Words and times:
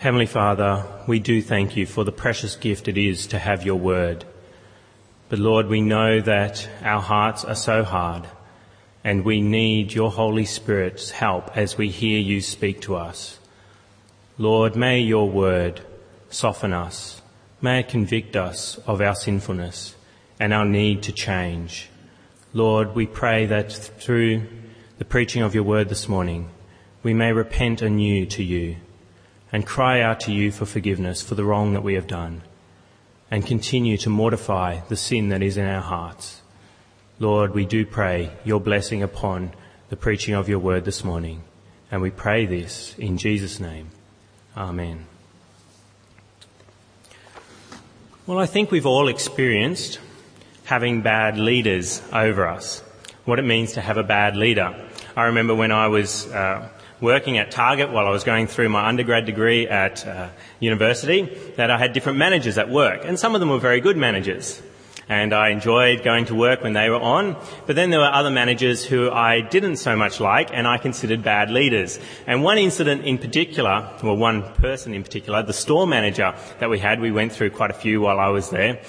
Heavenly 0.00 0.24
Father, 0.24 0.86
we 1.06 1.18
do 1.18 1.42
thank 1.42 1.76
you 1.76 1.84
for 1.84 2.04
the 2.04 2.10
precious 2.10 2.56
gift 2.56 2.88
it 2.88 2.96
is 2.96 3.26
to 3.26 3.38
have 3.38 3.66
your 3.66 3.76
word. 3.76 4.24
But 5.28 5.38
Lord, 5.38 5.66
we 5.66 5.82
know 5.82 6.22
that 6.22 6.66
our 6.82 7.02
hearts 7.02 7.44
are 7.44 7.54
so 7.54 7.84
hard 7.84 8.26
and 9.04 9.26
we 9.26 9.42
need 9.42 9.92
your 9.92 10.10
Holy 10.10 10.46
Spirit's 10.46 11.10
help 11.10 11.54
as 11.54 11.76
we 11.76 11.90
hear 11.90 12.18
you 12.18 12.40
speak 12.40 12.80
to 12.80 12.96
us. 12.96 13.38
Lord, 14.38 14.74
may 14.74 15.00
your 15.00 15.28
word 15.28 15.82
soften 16.30 16.72
us. 16.72 17.20
May 17.60 17.80
it 17.80 17.88
convict 17.88 18.36
us 18.36 18.78
of 18.86 19.02
our 19.02 19.14
sinfulness 19.14 19.96
and 20.38 20.54
our 20.54 20.64
need 20.64 21.02
to 21.02 21.12
change. 21.12 21.90
Lord, 22.54 22.94
we 22.94 23.04
pray 23.04 23.44
that 23.44 23.70
through 23.70 24.46
the 24.96 25.04
preaching 25.04 25.42
of 25.42 25.54
your 25.54 25.64
word 25.64 25.90
this 25.90 26.08
morning, 26.08 26.48
we 27.02 27.12
may 27.12 27.34
repent 27.34 27.82
anew 27.82 28.24
to 28.24 28.42
you 28.42 28.76
and 29.52 29.66
cry 29.66 30.00
out 30.00 30.20
to 30.20 30.32
you 30.32 30.52
for 30.52 30.66
forgiveness 30.66 31.22
for 31.22 31.34
the 31.34 31.44
wrong 31.44 31.72
that 31.72 31.82
we 31.82 31.94
have 31.94 32.06
done 32.06 32.42
and 33.30 33.46
continue 33.46 33.96
to 33.96 34.10
mortify 34.10 34.80
the 34.88 34.96
sin 34.96 35.28
that 35.28 35.42
is 35.42 35.56
in 35.56 35.66
our 35.66 35.80
hearts. 35.80 36.42
Lord, 37.18 37.54
we 37.54 37.64
do 37.64 37.86
pray 37.86 38.30
your 38.44 38.60
blessing 38.60 39.02
upon 39.02 39.52
the 39.88 39.96
preaching 39.96 40.34
of 40.34 40.48
your 40.48 40.58
word 40.58 40.84
this 40.84 41.04
morning. 41.04 41.44
And 41.90 42.00
we 42.00 42.10
pray 42.10 42.46
this 42.46 42.94
in 42.98 43.18
Jesus' 43.18 43.60
name. 43.60 43.90
Amen. 44.56 45.06
Well, 48.26 48.38
I 48.38 48.46
think 48.46 48.70
we've 48.70 48.86
all 48.86 49.08
experienced 49.08 50.00
having 50.64 51.02
bad 51.02 51.36
leaders 51.36 52.00
over 52.12 52.46
us, 52.46 52.80
what 53.24 53.40
it 53.40 53.44
means 53.44 53.72
to 53.72 53.80
have 53.80 53.96
a 53.96 54.04
bad 54.04 54.36
leader. 54.36 54.88
I 55.16 55.24
remember 55.24 55.54
when 55.54 55.72
I 55.72 55.88
was 55.88 56.26
uh, 56.28 56.68
working 57.00 57.38
at 57.38 57.50
Target 57.50 57.90
while 57.90 58.06
I 58.06 58.10
was 58.10 58.24
going 58.24 58.46
through 58.46 58.68
my 58.68 58.86
undergrad 58.86 59.24
degree 59.26 59.66
at 59.66 60.06
uh, 60.06 60.28
university 60.58 61.22
that 61.56 61.70
I 61.70 61.78
had 61.78 61.92
different 61.92 62.18
managers 62.18 62.58
at 62.58 62.68
work, 62.68 63.04
and 63.04 63.18
some 63.18 63.34
of 63.34 63.40
them 63.40 63.48
were 63.48 63.58
very 63.58 63.80
good 63.80 63.96
managers. 63.96 64.62
And 65.08 65.32
I 65.32 65.48
enjoyed 65.48 66.04
going 66.04 66.26
to 66.26 66.36
work 66.36 66.62
when 66.62 66.72
they 66.72 66.88
were 66.88 67.00
on, 67.00 67.36
but 67.66 67.74
then 67.74 67.90
there 67.90 67.98
were 67.98 68.12
other 68.12 68.30
managers 68.30 68.84
who 68.84 69.10
I 69.10 69.40
didn't 69.40 69.78
so 69.78 69.96
much 69.96 70.20
like 70.20 70.50
and 70.52 70.68
I 70.68 70.78
considered 70.78 71.24
bad 71.24 71.50
leaders. 71.50 71.98
And 72.28 72.44
one 72.44 72.58
incident 72.58 73.04
in 73.04 73.18
particular, 73.18 73.90
well 74.04 74.16
one 74.16 74.42
person 74.54 74.94
in 74.94 75.02
particular, 75.02 75.42
the 75.42 75.52
store 75.52 75.84
manager 75.84 76.32
that 76.60 76.70
we 76.70 76.78
had, 76.78 77.00
we 77.00 77.10
went 77.10 77.32
through 77.32 77.50
quite 77.50 77.72
a 77.72 77.74
few 77.74 78.00
while 78.00 78.20
I 78.20 78.28
was 78.28 78.50
there. 78.50 78.80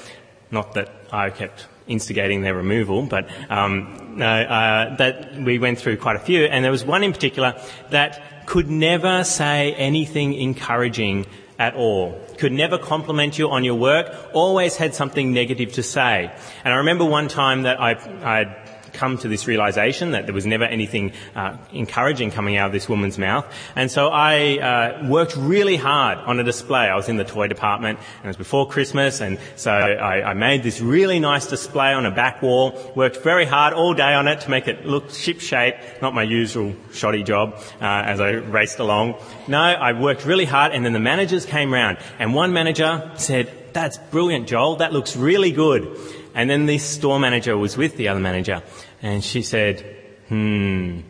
Not 0.52 0.76
that 0.76 0.92
I 1.12 1.32
kept 1.32 1.66
instigating 1.92 2.42
their 2.42 2.56
removal, 2.56 3.04
but 3.04 3.30
um, 3.50 4.16
no, 4.18 4.26
uh, 4.26 4.96
that 4.96 5.36
we 5.36 5.60
went 5.60 5.80
through 5.80 5.98
quite 5.98 6.16
a 6.16 6.20
few, 6.20 6.46
and 6.46 6.64
there 6.64 6.72
was 6.72 6.86
one 6.86 7.04
in 7.04 7.14
particular 7.14 7.62
that 7.90 8.22
could 8.46 8.70
never 8.70 9.24
say 9.24 9.74
anything 9.74 10.34
encouraging 10.34 11.26
at 11.60 11.76
all. 11.76 12.20
Could 12.38 12.52
never 12.52 12.78
compliment 12.78 13.38
you 13.38 13.52
on 13.52 13.64
your 13.64 13.76
work, 13.76 14.08
always 14.34 14.76
had 14.76 14.96
something 14.96 15.32
negative 15.32 15.74
to 15.74 15.84
say. 15.84 16.32
And 16.64 16.74
I 16.74 16.78
remember 16.78 17.06
one 17.06 17.28
time 17.28 17.64
that 17.64 17.80
I, 17.80 17.92
I 17.92 18.71
come 18.94 19.18
to 19.20 19.28
this 19.28 19.48
realization 19.48 20.12
that 20.12 20.26
there 20.26 20.34
was 20.36 20.46
never 20.46 20.64
anything 20.64 21.14
uh, 21.36 21.58
encouraging 21.74 22.32
coming 22.32 22.58
out 22.58 22.68
of 22.68 22.72
this 22.72 22.88
woman's 22.88 23.18
mouth. 23.18 23.46
And 23.76 23.90
so 23.90 24.10
I 24.10 24.58
uh, 24.58 25.08
worked 25.08 25.36
really 25.36 25.76
hard 25.76 26.18
on 26.20 26.40
a 26.40 26.44
display. 26.44 26.90
I 26.90 26.96
was 26.96 27.10
in 27.10 27.18
the 27.18 27.24
toy 27.24 27.48
department, 27.48 28.00
and 28.00 28.26
it 28.26 28.28
was 28.28 28.38
before 28.38 28.68
Christmas, 28.68 29.22
and 29.22 29.40
so 29.56 29.72
I, 29.72 30.32
I 30.32 30.34
made 30.34 30.64
this 30.64 30.82
really 30.82 31.20
nice 31.20 31.48
display 31.48 31.94
on 31.94 32.06
a 32.06 32.12
back 32.12 32.42
wall. 32.42 32.94
Worked 32.96 33.18
very 33.24 33.46
hard 33.46 33.74
all 33.74 33.94
day 33.94 34.14
on 34.14 34.28
it 34.28 34.42
to 34.42 34.50
make 34.50 34.68
it 34.68 34.86
look 34.86 35.12
ship-shape. 35.12 35.76
Not 36.02 36.14
my 36.14 36.24
usual 36.24 36.74
shoddy 36.94 37.24
job 37.24 37.56
uh, 37.82 37.86
as 38.12 38.20
I 38.20 38.32
raced 38.32 38.80
along. 38.80 39.16
No, 39.48 39.60
I 39.60 39.94
worked 39.94 40.26
really 40.26 40.46
hard, 40.46 40.74
and 40.74 40.86
then 40.86 40.94
the 40.94 41.00
managers 41.00 41.46
came 41.46 41.74
round, 41.74 41.98
and 42.20 42.34
one 42.34 42.54
manager 42.54 43.12
said, 43.16 43.52
"That's 43.74 43.98
brilliant, 44.12 44.48
Joel. 44.48 44.78
That 44.78 44.94
looks 44.94 45.16
really 45.16 45.52
good." 45.52 45.98
And 46.34 46.50
then 46.50 46.66
the 46.66 46.78
store 46.78 47.20
manager 47.20 47.58
was 47.58 47.78
with 47.78 47.98
the 47.98 48.08
other 48.08 48.20
manager 48.20 48.64
and 49.02 49.24
she 49.24 49.42
said, 49.42 49.82
hmm. 50.28 51.02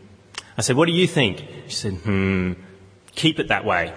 I 0.57 0.61
said, 0.61 0.75
what 0.75 0.87
do 0.87 0.93
you 0.93 1.07
think? 1.07 1.45
She 1.67 1.75
said, 1.75 1.93
hmm, 1.93 2.53
keep 3.15 3.39
it 3.39 3.49
that 3.49 3.65
way. 3.65 3.93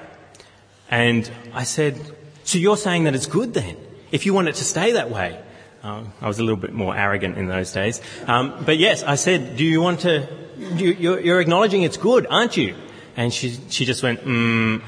And 0.90 1.30
I 1.52 1.64
said, 1.64 1.98
so 2.44 2.58
you're 2.58 2.76
saying 2.76 3.04
that 3.04 3.14
it's 3.14 3.26
good 3.26 3.54
then? 3.54 3.76
If 4.12 4.26
you 4.26 4.34
want 4.34 4.48
it 4.48 4.54
to 4.56 4.64
stay 4.64 4.92
that 4.92 5.10
way? 5.10 5.40
Um, 5.82 6.12
I 6.20 6.28
was 6.28 6.38
a 6.38 6.42
little 6.42 6.60
bit 6.60 6.72
more 6.72 6.96
arrogant 6.96 7.36
in 7.36 7.46
those 7.46 7.72
days. 7.72 8.00
Um, 8.26 8.64
but 8.64 8.78
yes, 8.78 9.02
I 9.02 9.16
said, 9.16 9.56
do 9.56 9.64
you 9.64 9.80
want 9.80 10.00
to, 10.00 10.28
you, 10.58 11.32
are 11.32 11.40
acknowledging 11.40 11.82
it's 11.82 11.96
good, 11.96 12.26
aren't 12.28 12.56
you? 12.56 12.74
And 13.16 13.32
she, 13.32 13.58
she 13.68 13.84
just 13.84 14.02
went, 14.02 14.20
hmm, 14.20 14.78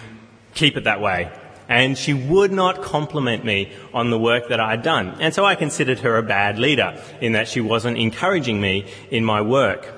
keep 0.54 0.76
it 0.76 0.84
that 0.84 1.00
way 1.00 1.30
and 1.69 1.97
she 1.99 2.15
would 2.15 2.53
not 2.53 2.82
compliment 2.82 3.44
me 3.44 3.72
on 3.93 4.10
the 4.10 4.19
work 4.19 4.49
that 4.49 4.60
I 4.60 4.71
had 4.71 4.82
done. 4.82 5.16
And 5.21 5.34
so 5.34 5.44
I 5.44 5.54
considered 5.54 6.00
her 6.00 6.16
a 6.16 6.22
bad 6.22 6.59
leader 6.59 7.00
in 7.21 7.32
that 7.32 7.49
she 7.49 7.60
wasn't 7.60 7.99
encouraging 7.99 8.60
me 8.60 8.87
in 9.10 9.25
my 9.25 9.41
work. 9.41 9.93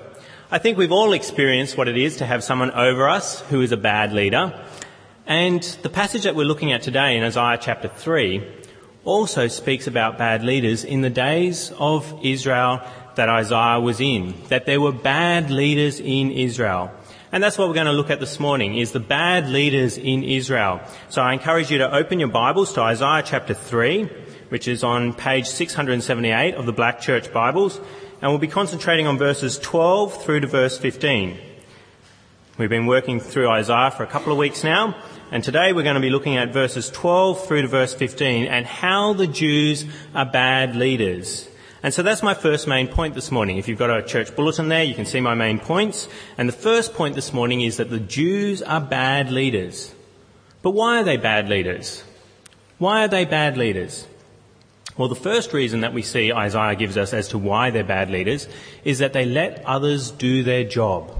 I 0.51 0.59
think 0.59 0.79
we've 0.79 0.93
all 0.93 1.12
experienced 1.12 1.77
what 1.77 1.89
it 1.89 1.99
is 1.99 2.17
to 2.17 2.27
have 2.27 2.43
someone 2.43 2.71
over 2.71 3.09
us 3.09 3.41
who 3.43 3.61
is 3.61 3.73
a 3.73 3.77
bad 3.77 4.12
leader. 4.12 4.59
And 5.27 5.62
the 5.83 5.91
passage 5.91 6.23
that 6.23 6.34
we're 6.34 6.47
looking 6.47 6.73
at 6.73 6.81
today 6.81 7.19
in 7.19 7.23
Isaiah 7.23 7.59
chapter 7.61 7.89
3 7.89 8.43
also 9.05 9.47
speaks 9.49 9.87
about 9.87 10.17
bad 10.17 10.43
leaders 10.43 10.85
in 10.85 11.03
the 11.03 11.11
days 11.11 11.71
of 11.79 12.19
Israel 12.23 12.81
that 13.17 13.29
Isaiah 13.29 13.81
was 13.81 14.00
in, 14.00 14.35
that 14.49 14.65
there 14.65 14.81
were 14.81 14.93
bad 14.93 15.50
leaders 15.50 16.00
in 16.00 16.31
Israel. 16.31 16.91
And 17.31 17.43
that's 17.43 17.59
what 17.59 17.69
we're 17.69 17.75
going 17.75 17.87
to 17.87 17.93
look 17.93 18.09
at 18.09 18.21
this 18.21 18.41
morning, 18.41 18.78
is 18.78 18.93
the 18.93 19.00
bad 19.00 19.50
leaders 19.50 19.99
in 19.99 20.25
Israel. 20.25 20.81
So 21.11 21.21
I 21.21 21.34
encourage 21.34 21.71
you 21.71 21.77
to 21.78 21.94
open 21.94 22.21
your 22.21 22.31
Bibles 22.31 22.72
to 22.72 22.81
Isaiah 22.81 23.22
chapter 23.22 23.53
3, 23.53 24.05
which 24.49 24.66
is 24.66 24.83
on 24.83 25.12
page 25.12 25.44
678 25.44 26.55
of 26.55 26.65
the 26.65 26.72
Black 26.72 27.03
Church 27.03 27.31
Bibles, 27.31 27.81
and 28.22 28.31
we'll 28.31 28.38
be 28.38 28.49
concentrating 28.49 29.06
on 29.06 29.19
verses 29.19 29.59
12 29.59 30.22
through 30.25 30.41
to 30.41 30.47
verse 30.47 30.78
15. 30.78 31.37
We've 32.56 32.71
been 32.71 32.87
working 32.87 33.21
through 33.21 33.50
Isaiah 33.50 33.91
for 33.91 34.05
a 34.05 34.06
couple 34.06 34.33
of 34.33 34.38
weeks 34.38 34.65
now, 34.65 34.97
and 35.31 35.44
today 35.44 35.75
we're 35.75 35.83
going 35.83 35.97
to 35.97 36.00
be 36.00 36.09
looking 36.09 36.38
at 36.38 36.55
verses 36.55 36.88
12 36.88 37.47
through 37.47 37.61
to 37.61 37.69
verse 37.69 37.93
15 37.93 38.47
and 38.47 38.65
how 38.65 39.12
the 39.12 39.27
Jews 39.27 39.84
are 40.15 40.25
bad 40.25 40.77
leaders. 40.77 41.47
And 41.83 41.94
so 41.94 42.03
that's 42.03 42.22
my 42.22 42.34
first 42.34 42.66
main 42.66 42.89
point 42.89 43.15
this 43.15 43.31
morning. 43.31 43.56
If 43.56 43.69
you've 43.69 43.78
got 43.78 43.91
a 43.91 44.03
church 44.03 44.34
bulletin 44.34 44.69
there, 44.69 44.83
you 44.83 44.94
can 44.94 45.06
see 45.06 45.21
my 45.21 45.34
main 45.34 45.61
points. 45.61 46.09
And 46.37 46.49
the 46.49 46.53
first 46.53 46.94
point 46.94 47.15
this 47.15 47.33
morning 47.33 47.61
is 47.61 47.77
that 47.77 47.91
the 47.91 48.00
Jews 48.00 48.62
are 48.62 48.81
bad 48.81 49.31
leaders. 49.31 49.94
But 50.62 50.72
why 50.72 51.00
are 51.00 51.05
they 51.05 51.17
bad 51.17 51.49
leaders? 51.49 52.03
Why 52.78 53.05
are 53.05 53.09
they 53.09 53.25
bad 53.25 53.56
leaders? 53.56 54.06
Well, 54.97 55.09
the 55.09 55.15
first 55.15 55.53
reason 55.53 55.83
that 55.83 55.94
we 55.94 56.03
see 56.03 56.33
Isaiah 56.33 56.75
gives 56.75 56.97
us 56.97 57.15
as 57.15 57.28
to 57.28 57.38
why 57.38 57.71
they're 57.71 57.84
bad 57.84 58.11
leaders 58.11 58.49
is 58.83 58.99
that 58.99 59.12
they 59.12 59.25
let 59.25 59.65
others 59.65 60.11
do 60.11 60.43
their 60.43 60.65
job. 60.65 61.15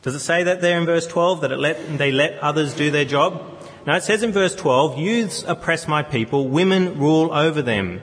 Does 0.00 0.14
it 0.14 0.20
say 0.20 0.42
that 0.44 0.62
there 0.62 0.78
in 0.78 0.86
verse 0.86 1.06
12 1.06 1.42
that 1.42 1.58
let, 1.58 1.98
they 1.98 2.10
let 2.10 2.38
others 2.40 2.72
do 2.72 2.90
their 2.90 3.04
job? 3.04 3.42
No, 3.86 3.94
it 3.94 4.02
says 4.02 4.22
in 4.22 4.32
verse 4.32 4.54
12, 4.54 4.98
youths 4.98 5.44
oppress 5.46 5.86
my 5.86 6.02
people, 6.02 6.48
women 6.48 6.98
rule 6.98 7.30
over 7.32 7.60
them. 7.60 8.00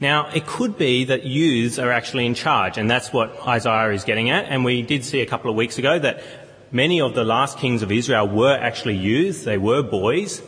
Now, 0.00 0.30
it 0.30 0.46
could 0.46 0.78
be 0.78 1.04
that 1.06 1.24
youths 1.24 1.78
are 1.78 1.90
actually 1.90 2.26
in 2.26 2.34
charge, 2.34 2.78
and 2.78 2.88
that's 2.88 3.12
what 3.12 3.36
Isaiah 3.46 3.90
is 3.90 4.04
getting 4.04 4.30
at. 4.30 4.44
And 4.44 4.64
we 4.64 4.82
did 4.82 5.04
see 5.04 5.20
a 5.22 5.26
couple 5.26 5.50
of 5.50 5.56
weeks 5.56 5.76
ago 5.76 5.98
that 5.98 6.22
many 6.70 7.00
of 7.00 7.14
the 7.14 7.24
last 7.24 7.58
kings 7.58 7.82
of 7.82 7.90
Israel 7.90 8.28
were 8.28 8.56
actually 8.56 8.96
youths, 8.96 9.42
they 9.42 9.58
were 9.58 9.82
boys. 9.82 10.40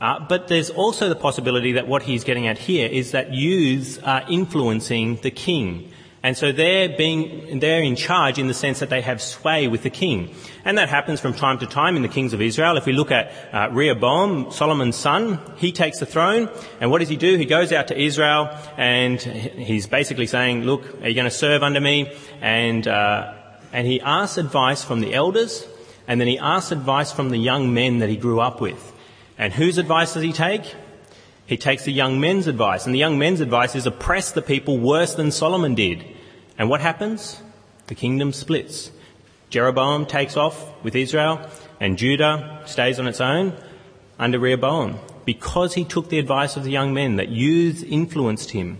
Uh, 0.00 0.18
but 0.28 0.48
there's 0.48 0.70
also 0.70 1.08
the 1.08 1.14
possibility 1.14 1.72
that 1.72 1.86
what 1.86 2.02
he's 2.02 2.24
getting 2.24 2.46
at 2.46 2.58
here 2.58 2.88
is 2.88 3.12
that 3.12 3.32
youths 3.32 3.98
are 3.98 4.24
influencing 4.28 5.16
the 5.16 5.30
king. 5.30 5.92
And 6.22 6.36
so 6.36 6.52
they're 6.52 6.90
being, 6.90 7.60
they're 7.60 7.82
in 7.82 7.96
charge 7.96 8.38
in 8.38 8.46
the 8.46 8.54
sense 8.54 8.80
that 8.80 8.90
they 8.90 9.00
have 9.00 9.22
sway 9.22 9.68
with 9.68 9.82
the 9.82 9.90
king. 9.90 10.34
And 10.66 10.76
that 10.76 10.90
happens 10.90 11.18
from 11.18 11.32
time 11.32 11.58
to 11.60 11.66
time 11.66 11.96
in 11.96 12.02
the 12.02 12.08
kings 12.08 12.34
of 12.34 12.42
Israel. 12.42 12.76
If 12.76 12.84
we 12.84 12.92
look 12.92 13.10
at 13.10 13.32
uh, 13.54 13.70
Rehoboam, 13.72 14.50
Solomon's 14.50 14.96
son, 14.96 15.40
he 15.56 15.72
takes 15.72 15.98
the 15.98 16.04
throne. 16.04 16.50
And 16.78 16.90
what 16.90 16.98
does 16.98 17.08
he 17.08 17.16
do? 17.16 17.36
He 17.38 17.46
goes 17.46 17.72
out 17.72 17.88
to 17.88 17.98
Israel 17.98 18.54
and 18.76 19.18
he's 19.18 19.86
basically 19.86 20.26
saying, 20.26 20.64
look, 20.64 20.82
are 21.02 21.08
you 21.08 21.14
going 21.14 21.24
to 21.24 21.30
serve 21.30 21.62
under 21.62 21.80
me? 21.80 22.14
And, 22.42 22.86
uh, 22.86 23.32
and 23.72 23.86
he 23.86 24.02
asks 24.02 24.36
advice 24.36 24.84
from 24.84 25.00
the 25.00 25.14
elders 25.14 25.66
and 26.06 26.20
then 26.20 26.28
he 26.28 26.38
asks 26.38 26.70
advice 26.70 27.12
from 27.12 27.30
the 27.30 27.38
young 27.38 27.72
men 27.72 28.00
that 28.00 28.10
he 28.10 28.16
grew 28.16 28.40
up 28.40 28.60
with. 28.60 28.92
And 29.38 29.54
whose 29.54 29.78
advice 29.78 30.12
does 30.12 30.22
he 30.22 30.34
take? 30.34 30.74
He 31.50 31.56
takes 31.56 31.84
the 31.84 31.92
young 31.92 32.20
men's 32.20 32.46
advice, 32.46 32.86
and 32.86 32.94
the 32.94 33.00
young 33.00 33.18
men's 33.18 33.40
advice 33.40 33.74
is 33.74 33.84
oppress 33.84 34.30
the 34.30 34.40
people 34.40 34.78
worse 34.78 35.16
than 35.16 35.32
Solomon 35.32 35.74
did. 35.74 36.04
And 36.56 36.70
what 36.70 36.80
happens? 36.80 37.42
The 37.88 37.96
kingdom 37.96 38.32
splits. 38.32 38.92
Jeroboam 39.48 40.06
takes 40.06 40.36
off 40.36 40.72
with 40.84 40.94
Israel, 40.94 41.40
and 41.80 41.98
Judah 41.98 42.62
stays 42.66 43.00
on 43.00 43.08
its 43.08 43.20
own 43.20 43.56
under 44.16 44.38
Rehoboam 44.38 45.00
because 45.24 45.74
he 45.74 45.84
took 45.84 46.08
the 46.08 46.20
advice 46.20 46.56
of 46.56 46.62
the 46.62 46.70
young 46.70 46.94
men 46.94 47.16
that 47.16 47.30
youth 47.30 47.82
influenced 47.82 48.52
him. 48.52 48.78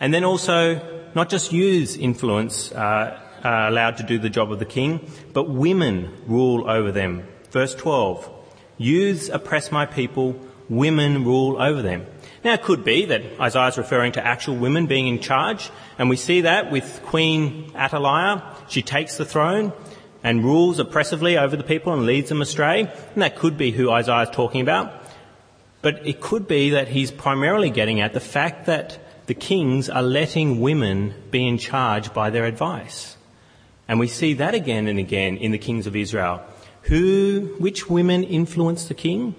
And 0.00 0.12
then 0.12 0.24
also, 0.24 0.80
not 1.14 1.30
just 1.30 1.52
youths 1.52 1.94
influence 1.94 2.72
uh, 2.72 3.20
allowed 3.44 3.98
to 3.98 4.02
do 4.02 4.18
the 4.18 4.30
job 4.30 4.50
of 4.50 4.58
the 4.58 4.66
king, 4.66 5.08
but 5.32 5.48
women 5.48 6.12
rule 6.26 6.68
over 6.68 6.90
them. 6.90 7.28
Verse 7.52 7.76
12. 7.76 8.28
Youths 8.78 9.28
oppress 9.28 9.70
my 9.70 9.86
people, 9.86 10.40
women 10.68 11.24
rule 11.24 11.60
over 11.60 11.82
them. 11.82 12.06
Now 12.44 12.54
it 12.54 12.62
could 12.62 12.84
be 12.84 13.06
that 13.06 13.22
Isaiah 13.40 13.68
is 13.68 13.78
referring 13.78 14.12
to 14.12 14.26
actual 14.26 14.56
women 14.56 14.86
being 14.86 15.06
in 15.06 15.20
charge, 15.20 15.70
and 15.98 16.08
we 16.08 16.16
see 16.16 16.42
that 16.42 16.70
with 16.70 17.02
Queen 17.04 17.72
Athaliah. 17.74 18.42
She 18.68 18.82
takes 18.82 19.16
the 19.16 19.24
throne 19.24 19.72
and 20.22 20.44
rules 20.44 20.78
oppressively 20.78 21.36
over 21.36 21.56
the 21.56 21.64
people 21.64 21.92
and 21.92 22.06
leads 22.06 22.28
them 22.28 22.42
astray, 22.42 22.82
and 23.14 23.22
that 23.22 23.36
could 23.36 23.56
be 23.56 23.70
who 23.70 23.90
Isaiah 23.90 24.22
is 24.22 24.30
talking 24.30 24.60
about. 24.60 24.92
But 25.80 26.06
it 26.06 26.20
could 26.20 26.48
be 26.48 26.70
that 26.70 26.88
he's 26.88 27.10
primarily 27.10 27.70
getting 27.70 28.00
at 28.00 28.12
the 28.12 28.20
fact 28.20 28.66
that 28.66 28.98
the 29.26 29.34
kings 29.34 29.88
are 29.88 30.02
letting 30.02 30.60
women 30.60 31.14
be 31.30 31.46
in 31.46 31.58
charge 31.58 32.12
by 32.12 32.30
their 32.30 32.46
advice. 32.46 33.16
And 33.86 34.00
we 34.00 34.08
see 34.08 34.34
that 34.34 34.54
again 34.54 34.86
and 34.86 34.98
again 34.98 35.36
in 35.36 35.52
the 35.52 35.58
kings 35.58 35.86
of 35.86 35.94
Israel. 35.96 36.42
Who, 36.82 37.54
which 37.58 37.88
women 37.88 38.24
influence 38.24 38.86
the 38.86 38.94
king? 38.94 39.34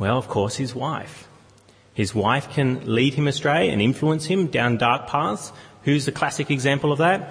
Well, 0.00 0.16
of 0.16 0.28
course, 0.28 0.56
his 0.56 0.74
wife. 0.74 1.28
His 1.92 2.14
wife 2.14 2.50
can 2.50 2.92
lead 2.92 3.12
him 3.12 3.28
astray 3.28 3.68
and 3.68 3.82
influence 3.82 4.24
him 4.24 4.46
down 4.46 4.78
dark 4.78 5.06
paths. 5.06 5.52
Who's 5.82 6.06
the 6.06 6.12
classic 6.12 6.50
example 6.50 6.90
of 6.90 6.98
that? 6.98 7.30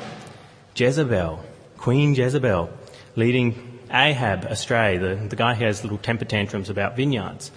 Jezebel, 0.75 1.43
Queen 1.77 2.13
Jezebel, 2.13 2.69
leading 3.15 3.79
Ahab 3.91 4.45
astray, 4.45 4.99
the, 4.99 5.15
the 5.15 5.35
guy 5.35 5.55
who 5.55 5.65
has 5.65 5.81
little 5.81 5.97
temper 5.97 6.25
tantrums 6.25 6.69
about 6.69 6.95
vineyards. 6.95 7.49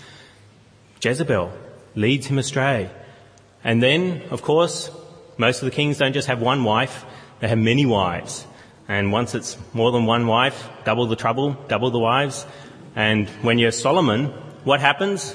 Jezebel 1.03 1.53
leads 1.95 2.27
him 2.27 2.39
astray. 2.39 2.91
And 3.63 3.83
then, 3.83 4.23
of 4.31 4.41
course, 4.41 4.91
most 5.37 5.61
of 5.61 5.67
the 5.67 5.73
kings 5.73 5.99
don't 5.99 6.15
just 6.15 6.29
have 6.29 6.41
one 6.41 6.65
wife, 6.65 7.05
they 7.41 7.49
have 7.49 7.59
many 7.59 7.85
wives. 7.85 8.47
And 8.89 9.13
once 9.13 9.35
it's 9.35 9.59
more 9.75 9.93
than 9.93 10.07
one 10.07 10.27
wife, 10.27 10.71
double 10.85 11.07
the 11.07 11.17
trouble, 11.17 11.53
double 11.69 11.91
the 11.91 11.99
wives. 11.99 12.47
And 12.97 13.29
when 13.43 13.59
you're 13.59 13.73
Solomon, 13.73 14.33
what 14.65 14.81
happens? 14.81 15.35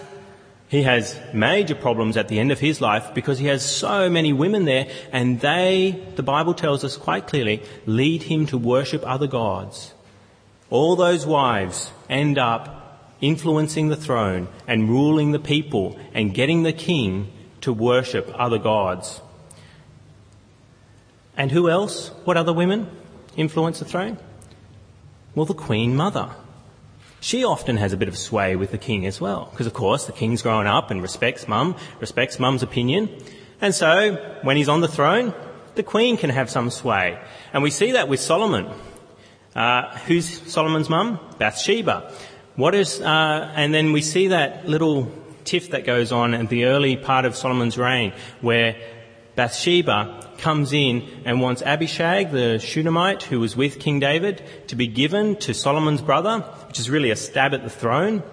He 0.70 0.84
has 0.84 1.18
major 1.34 1.76
problems 1.76 2.18
at 2.18 2.28
the 2.28 2.40
end 2.40 2.52
of 2.52 2.60
his 2.60 2.82
life 2.82 3.14
because 3.14 3.40
he 3.40 3.48
has 3.48 3.64
so 3.64 4.10
many 4.10 4.34
women 4.34 4.66
there 4.66 4.90
and 5.14 5.40
they, 5.40 6.04
the 6.16 6.24
Bible 6.24 6.54
tells 6.54 6.84
us 6.84 6.98
quite 6.98 7.28
clearly, 7.28 7.64
lead 7.86 8.24
him 8.24 8.46
to 8.48 8.58
worship 8.58 9.02
other 9.06 9.28
gods. 9.28 9.94
All 10.70 10.98
those 10.98 11.26
wives 11.26 11.92
end 12.10 12.38
up 12.38 12.78
influencing 13.22 13.88
the 13.88 13.96
throne 13.96 14.50
and 14.68 14.90
ruling 14.90 15.32
the 15.32 15.40
people 15.40 15.98
and 16.14 16.34
getting 16.34 16.64
the 16.64 16.74
king 16.74 17.32
to 17.62 17.72
worship 17.72 18.30
other 18.36 18.58
gods. 18.58 19.22
And 21.38 21.52
who 21.52 21.70
else? 21.70 22.10
What 22.26 22.36
other 22.36 22.52
women 22.52 22.90
influence 23.38 23.80
the 23.80 23.86
throne? 23.86 24.18
Well, 25.34 25.46
the 25.46 25.54
Queen 25.54 25.96
Mother. 25.96 26.32
She 27.20 27.44
often 27.44 27.78
has 27.78 27.94
a 27.94 27.98
bit 27.98 28.08
of 28.08 28.18
sway 28.18 28.56
with 28.56 28.72
the 28.72 28.78
king 28.78 29.06
as 29.06 29.20
well, 29.20 29.48
because 29.52 29.68
of 29.68 29.74
course 29.74 30.06
the 30.06 30.12
king's 30.12 30.42
grown 30.42 30.68
up 30.68 30.92
and 30.92 31.02
respects 31.02 31.48
mum, 31.48 31.76
respects 32.00 32.40
mum's 32.40 32.64
opinion. 32.64 33.10
And 33.60 33.74
so, 33.74 34.38
when 34.44 34.56
he's 34.56 34.70
on 34.70 34.82
the 34.82 34.88
throne, 34.88 35.34
the 35.76 35.84
queen 35.84 36.18
can 36.18 36.30
have 36.30 36.50
some 36.50 36.70
sway. 36.70 37.20
And 37.54 37.64
we 37.64 37.72
see 37.72 37.94
that 37.94 38.08
with 38.08 38.20
Solomon. 38.20 38.70
Uh, 39.56 39.98
who's 40.00 40.28
Solomon's 40.52 40.90
mum? 40.90 41.20
Bathsheba. 41.40 42.14
What 42.56 42.76
is, 42.76 43.02
uh, 43.02 43.52
and 43.56 43.74
then 43.74 43.94
we 43.94 44.02
see 44.02 44.28
that 44.28 44.68
little 44.68 45.12
tiff 45.44 45.72
that 45.72 45.86
goes 45.86 46.12
on 46.12 46.34
at 46.34 46.50
the 46.50 46.66
early 46.66 46.98
part 46.98 47.26
of 47.26 47.36
Solomon's 47.36 47.78
reign, 47.78 48.14
where 48.42 48.76
Bathsheba 49.36 50.27
comes 50.38 50.74
in 50.74 51.08
and 51.26 51.42
wants 51.42 51.62
Abishag, 51.62 52.32
the 52.32 52.60
Shunammite, 52.60 53.24
who 53.24 53.40
was 53.40 53.56
with 53.56 53.80
King 53.80 54.00
David, 54.00 54.44
to 54.68 54.76
be 54.76 54.88
given 54.88 55.36
to 55.38 55.54
Solomon's 55.54 56.02
brother, 56.02 56.40
which 56.68 56.80
is 56.80 56.90
really 56.90 57.12
a 57.12 57.16
stab 57.16 57.54
at 57.54 57.64
the 57.64 57.70
throne. 57.70 58.24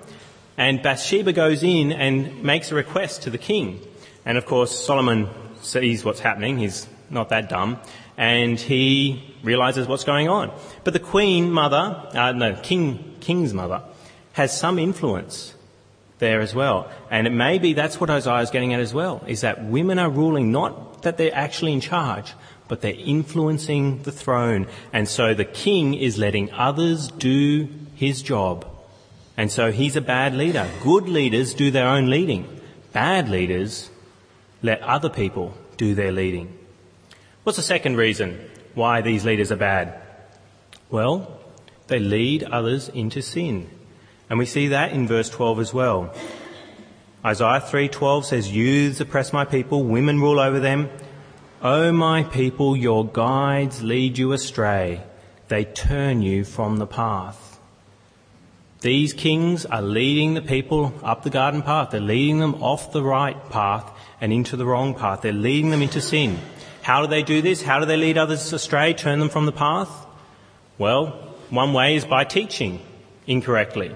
And 0.56 0.82
Bathsheba 0.82 1.32
goes 1.32 1.62
in 1.62 1.92
and 1.92 2.42
makes 2.42 2.70
a 2.70 2.74
request 2.74 3.22
to 3.22 3.30
the 3.30 3.38
king. 3.38 3.80
And 4.24 4.38
of 4.38 4.46
course, 4.46 4.76
Solomon 4.78 5.28
sees 5.62 6.04
what's 6.04 6.20
happening. 6.20 6.58
He's 6.58 6.86
not 7.10 7.30
that 7.30 7.48
dumb. 7.48 7.80
And 8.16 8.58
he 8.58 9.34
realizes 9.42 9.88
what's 9.88 10.04
going 10.04 10.28
on. 10.28 10.52
But 10.84 10.92
the 10.92 11.00
queen 11.00 11.50
mother, 11.50 12.08
uh, 12.14 12.32
no, 12.32 12.54
king, 12.62 13.16
king's 13.20 13.52
mother, 13.52 13.82
has 14.32 14.56
some 14.56 14.78
influence 14.78 15.54
there 16.18 16.40
as 16.40 16.54
well. 16.54 16.90
And 17.10 17.26
it 17.26 17.30
may 17.30 17.58
be 17.58 17.72
that's 17.72 18.00
what 18.00 18.10
Isaiah 18.10 18.42
is 18.42 18.50
getting 18.50 18.74
at 18.74 18.80
as 18.80 18.94
well, 18.94 19.22
is 19.26 19.40
that 19.42 19.64
women 19.64 19.98
are 19.98 20.10
ruling 20.10 20.52
not 20.52 21.02
that 21.02 21.16
they're 21.16 21.34
actually 21.34 21.72
in 21.72 21.80
charge, 21.80 22.32
but 22.68 22.80
they're 22.80 22.94
influencing 22.94 24.02
the 24.02 24.12
throne. 24.12 24.66
And 24.92 25.08
so 25.08 25.34
the 25.34 25.44
king 25.44 25.94
is 25.94 26.18
letting 26.18 26.50
others 26.52 27.08
do 27.08 27.68
his 27.94 28.22
job. 28.22 28.66
And 29.36 29.50
so 29.50 29.72
he's 29.72 29.96
a 29.96 30.00
bad 30.00 30.34
leader. 30.34 30.68
Good 30.82 31.08
leaders 31.08 31.54
do 31.54 31.70
their 31.70 31.88
own 31.88 32.08
leading. 32.08 32.60
Bad 32.92 33.28
leaders 33.28 33.90
let 34.62 34.80
other 34.82 35.10
people 35.10 35.54
do 35.76 35.94
their 35.94 36.12
leading. 36.12 36.56
What's 37.42 37.56
the 37.56 37.62
second 37.62 37.96
reason 37.96 38.40
why 38.74 39.00
these 39.02 39.24
leaders 39.24 39.52
are 39.52 39.56
bad? 39.56 40.00
Well, 40.88 41.40
they 41.88 41.98
lead 41.98 42.44
others 42.44 42.88
into 42.88 43.20
sin. 43.20 43.68
And 44.30 44.38
we 44.38 44.46
see 44.46 44.68
that 44.68 44.92
in 44.92 45.06
verse 45.06 45.28
12 45.28 45.60
as 45.60 45.74
well. 45.74 46.12
Isaiah 47.24 47.60
3:12 47.60 48.26
says, 48.26 48.52
"Youths 48.52 49.00
oppress 49.00 49.32
my 49.32 49.44
people, 49.44 49.84
women 49.84 50.20
rule 50.20 50.38
over 50.38 50.60
them. 50.60 50.90
O 51.62 51.92
my 51.92 52.22
people, 52.22 52.76
your 52.76 53.06
guides 53.06 53.82
lead 53.82 54.18
you 54.18 54.32
astray. 54.32 55.00
They 55.48 55.64
turn 55.64 56.20
you 56.20 56.44
from 56.44 56.76
the 56.76 56.86
path." 56.86 57.58
These 58.82 59.14
kings 59.14 59.64
are 59.64 59.80
leading 59.80 60.34
the 60.34 60.42
people 60.42 60.92
up 61.02 61.22
the 61.22 61.30
garden 61.30 61.62
path. 61.62 61.90
They're 61.90 62.00
leading 62.00 62.40
them 62.40 62.62
off 62.62 62.92
the 62.92 63.02
right 63.02 63.48
path 63.48 63.90
and 64.20 64.30
into 64.30 64.56
the 64.56 64.66
wrong 64.66 64.92
path. 64.92 65.22
They're 65.22 65.32
leading 65.32 65.70
them 65.70 65.80
into 65.80 66.02
sin. 66.02 66.38
How 66.82 67.00
do 67.00 67.06
they 67.06 67.22
do 67.22 67.40
this? 67.40 67.62
How 67.62 67.80
do 67.80 67.86
they 67.86 67.96
lead 67.96 68.18
others 68.18 68.52
astray, 68.52 68.92
turn 68.92 69.18
them 69.20 69.30
from 69.30 69.46
the 69.46 69.52
path? 69.52 69.88
Well, 70.76 71.14
one 71.48 71.72
way 71.72 71.96
is 71.96 72.04
by 72.04 72.24
teaching 72.24 72.80
incorrectly. 73.26 73.92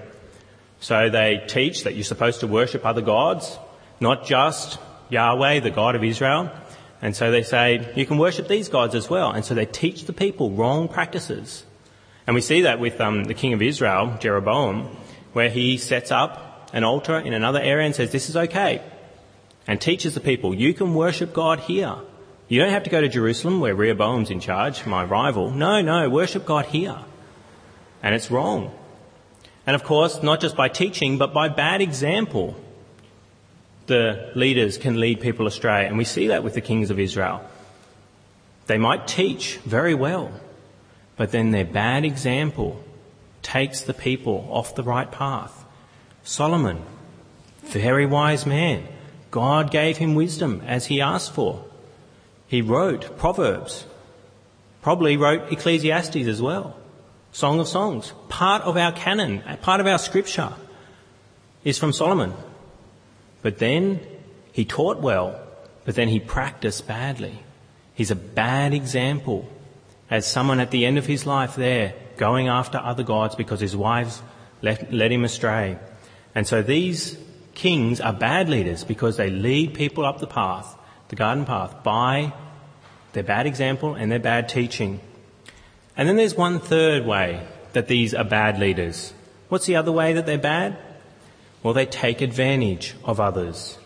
So 0.79 1.09
they 1.09 1.43
teach 1.47 1.83
that 1.83 1.95
you're 1.95 2.03
supposed 2.03 2.39
to 2.39 2.47
worship 2.47 2.85
other 2.85 3.01
gods, 3.01 3.57
not 3.99 4.25
just 4.25 4.79
Yahweh, 5.09 5.59
the 5.59 5.71
God 5.71 5.95
of 5.95 6.03
Israel. 6.03 6.51
And 7.01 7.15
so 7.15 7.31
they 7.31 7.43
say, 7.43 7.91
you 7.95 8.05
can 8.05 8.17
worship 8.17 8.47
these 8.47 8.69
gods 8.69 8.95
as 8.95 9.09
well. 9.09 9.31
And 9.31 9.43
so 9.43 9.53
they 9.53 9.65
teach 9.65 10.05
the 10.05 10.13
people 10.13 10.51
wrong 10.51 10.87
practices. 10.87 11.65
And 12.27 12.35
we 12.35 12.41
see 12.41 12.61
that 12.61 12.79
with 12.79 12.99
um, 13.01 13.23
the 13.23 13.33
king 13.33 13.53
of 13.53 13.61
Israel, 13.61 14.17
Jeroboam, 14.19 14.95
where 15.33 15.49
he 15.49 15.77
sets 15.77 16.11
up 16.11 16.69
an 16.73 16.83
altar 16.83 17.17
in 17.17 17.33
another 17.33 17.59
area 17.59 17.85
and 17.85 17.95
says, 17.95 18.11
this 18.11 18.29
is 18.29 18.37
okay. 18.37 18.81
And 19.67 19.79
teaches 19.79 20.13
the 20.13 20.19
people, 20.19 20.53
you 20.53 20.73
can 20.73 20.93
worship 20.93 21.33
God 21.33 21.59
here. 21.61 21.95
You 22.47 22.61
don't 22.61 22.71
have 22.71 22.83
to 22.83 22.89
go 22.89 23.01
to 23.01 23.07
Jerusalem 23.07 23.59
where 23.59 23.75
Rehoboam's 23.75 24.31
in 24.31 24.39
charge, 24.39 24.85
my 24.85 25.03
rival. 25.03 25.51
No, 25.51 25.81
no, 25.81 26.09
worship 26.09 26.45
God 26.45 26.65
here. 26.65 26.97
And 28.01 28.15
it's 28.15 28.31
wrong. 28.31 28.73
And 29.69 29.75
of 29.75 29.83
course, 29.83 30.23
not 30.23 30.39
just 30.41 30.55
by 30.55 30.67
teaching, 30.67 31.19
but 31.19 31.31
by 31.31 31.47
bad 31.47 31.79
example, 31.79 32.55
the 33.85 34.31
leaders 34.33 34.79
can 34.79 34.99
lead 34.99 35.21
people 35.21 35.45
astray. 35.45 35.85
And 35.85 35.95
we 35.95 36.05
see 36.05 36.29
that 36.29 36.43
with 36.43 36.55
the 36.55 36.61
kings 36.61 36.89
of 36.89 36.97
Israel. 36.97 37.47
They 38.65 38.79
might 38.79 39.07
teach 39.07 39.57
very 39.57 39.93
well, 39.93 40.31
but 41.17 41.31
then 41.31 41.51
their 41.51 41.65
bad 41.65 42.03
example 42.03 42.83
takes 43.43 43.81
the 43.81 43.93
people 43.93 44.47
off 44.49 44.73
the 44.73 44.81
right 44.81 45.11
path. 45.11 45.63
Solomon, 46.23 46.81
very 47.65 48.07
wise 48.07 48.47
man. 48.47 48.87
God 49.29 49.69
gave 49.69 49.97
him 49.97 50.15
wisdom 50.15 50.63
as 50.65 50.87
he 50.87 50.99
asked 50.99 51.31
for. 51.31 51.63
He 52.47 52.63
wrote 52.63 53.19
Proverbs, 53.19 53.85
probably 54.81 55.15
wrote 55.15 55.51
Ecclesiastes 55.51 56.25
as 56.25 56.41
well. 56.41 56.75
Song 57.31 57.59
of 57.59 57.67
Songs, 57.67 58.13
part 58.27 58.63
of 58.63 58.75
our 58.77 58.91
canon, 58.91 59.43
part 59.61 59.81
of 59.81 59.87
our 59.87 59.99
scripture, 59.99 60.53
is 61.63 61.77
from 61.77 61.93
Solomon. 61.93 62.33
But 63.41 63.59
then 63.59 64.01
he 64.51 64.65
taught 64.65 64.99
well, 64.99 65.39
but 65.85 65.95
then 65.95 66.07
he 66.07 66.19
practiced 66.19 66.87
badly. 66.87 67.39
He's 67.93 68.11
a 68.11 68.15
bad 68.15 68.73
example 68.73 69.49
as 70.09 70.25
someone 70.25 70.59
at 70.59 70.71
the 70.71 70.85
end 70.85 70.97
of 70.97 71.05
his 71.05 71.25
life 71.25 71.55
there 71.55 71.93
going 72.17 72.47
after 72.47 72.77
other 72.77 73.03
gods 73.03 73.35
because 73.35 73.59
his 73.59 73.75
wives 73.75 74.21
led, 74.61 74.91
led 74.91 75.11
him 75.11 75.23
astray. 75.23 75.77
And 76.33 76.47
so 76.47 76.61
these 76.61 77.17
kings 77.53 78.01
are 78.01 78.13
bad 78.13 78.49
leaders 78.49 78.83
because 78.83 79.17
they 79.17 79.29
lead 79.29 79.73
people 79.73 80.05
up 80.05 80.19
the 80.19 80.27
path, 80.27 80.77
the 81.09 81.15
garden 81.15 81.45
path, 81.45 81.83
by 81.83 82.33
their 83.13 83.23
bad 83.23 83.45
example 83.45 83.95
and 83.95 84.11
their 84.11 84.19
bad 84.19 84.49
teaching. 84.49 84.99
And 85.99 86.07
then 86.07 86.15
there's 86.15 86.37
one 86.37 86.61
third 86.61 87.05
way 87.05 87.45
that 87.73 87.89
these 87.89 88.13
are 88.13 88.23
bad 88.23 88.57
leaders. 88.57 89.13
What's 89.49 89.65
the 89.65 89.75
other 89.75 89.91
way 89.91 90.13
that 90.13 90.25
they're 90.25 90.37
bad? 90.37 90.77
Well, 91.61 91.73
they 91.73 91.85
take 91.85 92.21
advantage 92.21 92.95
of 93.03 93.19
others. 93.19 93.77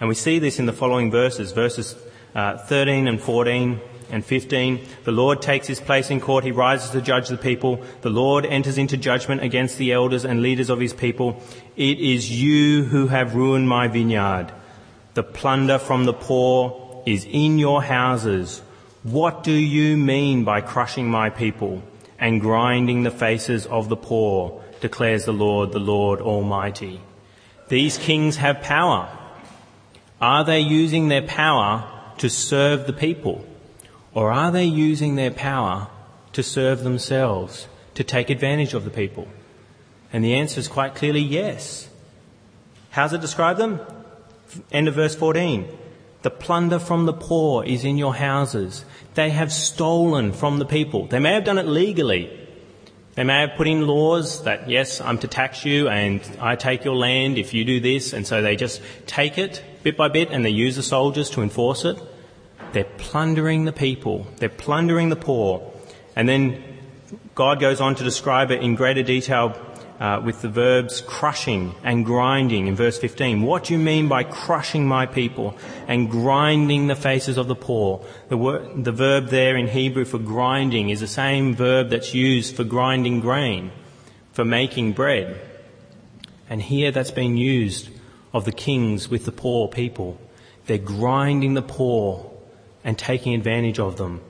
And 0.00 0.08
we 0.08 0.16
see 0.16 0.40
this 0.40 0.58
in 0.58 0.66
the 0.66 0.72
following 0.72 1.12
verses, 1.12 1.52
verses 1.52 1.94
uh, 2.34 2.58
13 2.58 3.06
and 3.06 3.20
14 3.20 3.80
and 4.10 4.24
15. 4.24 4.84
The 5.04 5.12
Lord 5.12 5.40
takes 5.40 5.68
his 5.68 5.78
place 5.78 6.10
in 6.10 6.20
court. 6.20 6.42
He 6.42 6.50
rises 6.50 6.90
to 6.90 7.00
judge 7.00 7.28
the 7.28 7.36
people. 7.36 7.80
The 8.00 8.10
Lord 8.10 8.44
enters 8.44 8.76
into 8.76 8.96
judgment 8.96 9.44
against 9.44 9.78
the 9.78 9.92
elders 9.92 10.24
and 10.24 10.42
leaders 10.42 10.68
of 10.68 10.80
his 10.80 10.92
people. 10.92 11.40
It 11.76 12.00
is 12.00 12.42
you 12.42 12.86
who 12.86 13.06
have 13.06 13.36
ruined 13.36 13.68
my 13.68 13.86
vineyard. 13.86 14.48
The 15.14 15.22
plunder 15.22 15.78
from 15.78 16.06
the 16.06 16.12
poor 16.12 17.04
is 17.06 17.24
in 17.24 17.60
your 17.60 17.84
houses. 17.84 18.62
What 19.02 19.42
do 19.42 19.52
you 19.52 19.96
mean 19.96 20.44
by 20.44 20.60
crushing 20.60 21.10
my 21.10 21.30
people 21.30 21.82
and 22.22 22.40
grinding 22.40 23.02
the 23.02 23.10
faces 23.10 23.66
of 23.66 23.88
the 23.88 23.96
poor, 23.96 24.62
declares 24.80 25.24
the 25.24 25.32
Lord, 25.32 25.72
the 25.72 25.80
Lord 25.80 26.20
Almighty. 26.20 27.00
These 27.68 27.98
kings 27.98 28.36
have 28.36 28.62
power. 28.62 29.08
Are 30.20 30.44
they 30.44 30.60
using 30.60 31.08
their 31.08 31.22
power 31.22 31.84
to 32.18 32.30
serve 32.30 32.86
the 32.86 32.92
people? 32.92 33.44
Or 34.14 34.30
are 34.30 34.52
they 34.52 34.66
using 34.66 35.16
their 35.16 35.32
power 35.32 35.88
to 36.32 36.44
serve 36.44 36.84
themselves, 36.84 37.66
to 37.94 38.04
take 38.04 38.30
advantage 38.30 38.72
of 38.72 38.84
the 38.84 38.90
people? 38.90 39.26
And 40.12 40.22
the 40.22 40.34
answer 40.34 40.60
is 40.60 40.68
quite 40.68 40.94
clearly 40.94 41.22
yes. 41.22 41.88
How's 42.90 43.12
it 43.12 43.20
describe 43.20 43.56
them? 43.56 43.80
End 44.70 44.86
of 44.86 44.94
verse 44.94 45.16
14. 45.16 45.66
The 46.22 46.30
plunder 46.30 46.78
from 46.78 47.06
the 47.06 47.12
poor 47.12 47.64
is 47.64 47.84
in 47.84 47.98
your 47.98 48.14
houses. 48.14 48.84
They 49.14 49.30
have 49.30 49.52
stolen 49.52 50.32
from 50.32 50.58
the 50.58 50.64
people. 50.64 51.06
They 51.06 51.18
may 51.18 51.34
have 51.34 51.44
done 51.44 51.58
it 51.58 51.66
legally. 51.66 52.38
They 53.14 53.24
may 53.24 53.40
have 53.40 53.56
put 53.56 53.66
in 53.66 53.86
laws 53.86 54.44
that, 54.44 54.70
yes, 54.70 55.00
I'm 55.00 55.18
to 55.18 55.28
tax 55.28 55.64
you 55.64 55.88
and 55.88 56.22
I 56.40 56.56
take 56.56 56.84
your 56.84 56.94
land 56.94 57.36
if 57.36 57.52
you 57.52 57.64
do 57.64 57.80
this. 57.80 58.12
And 58.12 58.26
so 58.26 58.40
they 58.40 58.56
just 58.56 58.80
take 59.06 59.36
it 59.36 59.62
bit 59.82 59.96
by 59.96 60.08
bit 60.08 60.30
and 60.30 60.44
they 60.44 60.50
use 60.50 60.76
the 60.76 60.82
soldiers 60.82 61.28
to 61.30 61.42
enforce 61.42 61.84
it. 61.84 62.00
They're 62.72 62.84
plundering 62.84 63.64
the 63.64 63.72
people. 63.72 64.26
They're 64.36 64.48
plundering 64.48 65.10
the 65.10 65.16
poor. 65.16 65.72
And 66.16 66.28
then 66.28 66.62
God 67.34 67.60
goes 67.60 67.80
on 67.80 67.96
to 67.96 68.04
describe 68.04 68.50
it 68.50 68.62
in 68.62 68.76
greater 68.76 69.02
detail 69.02 69.50
uh, 70.02 70.20
with 70.20 70.42
the 70.42 70.48
verbs 70.48 71.00
crushing 71.00 71.72
and 71.84 72.04
grinding 72.04 72.66
in 72.66 72.74
verse 72.74 72.98
15. 72.98 73.40
What 73.40 73.62
do 73.62 73.72
you 73.72 73.78
mean 73.78 74.08
by 74.08 74.24
crushing 74.24 74.84
my 74.84 75.06
people 75.06 75.56
and 75.86 76.10
grinding 76.10 76.88
the 76.88 76.96
faces 76.96 77.38
of 77.38 77.46
the 77.46 77.54
poor? 77.54 78.04
The, 78.28 78.36
word, 78.36 78.84
the 78.84 78.90
verb 78.90 79.28
there 79.28 79.56
in 79.56 79.68
Hebrew 79.68 80.04
for 80.04 80.18
grinding 80.18 80.90
is 80.90 80.98
the 80.98 81.06
same 81.06 81.54
verb 81.54 81.90
that's 81.90 82.14
used 82.14 82.56
for 82.56 82.64
grinding 82.64 83.20
grain, 83.20 83.70
for 84.32 84.44
making 84.44 84.94
bread. 84.94 85.40
And 86.50 86.60
here 86.60 86.90
that's 86.90 87.12
been 87.12 87.36
used 87.36 87.88
of 88.34 88.44
the 88.44 88.50
kings 88.50 89.08
with 89.08 89.24
the 89.24 89.30
poor 89.30 89.68
people. 89.68 90.20
They're 90.66 90.78
grinding 90.78 91.54
the 91.54 91.62
poor 91.62 92.28
and 92.82 92.98
taking 92.98 93.34
advantage 93.34 93.78
of 93.78 93.98
them. 93.98 94.20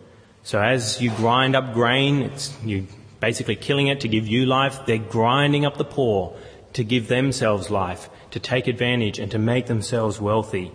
So 0.43 0.61
as 0.61 1.01
you 1.01 1.11
grind 1.13 1.57
up 1.57 1.73
grain, 1.73 2.31
you 2.63 2.89
basically 3.23 3.55
killing 3.55 3.87
it 3.87 4.01
to 4.01 4.09
give 4.09 4.27
you 4.27 4.45
life. 4.45 4.85
They're 4.85 4.99
grinding 4.99 5.65
up 5.65 5.77
the 5.77 5.85
poor 5.85 6.37
to 6.73 6.83
give 6.83 7.07
themselves 7.07 7.71
life, 7.71 8.11
to 8.33 8.41
take 8.41 8.67
advantage 8.67 9.21
and 9.21 9.31
to 9.31 9.39
make 9.39 9.67
themselves 9.67 10.21
wealthy. 10.21 10.73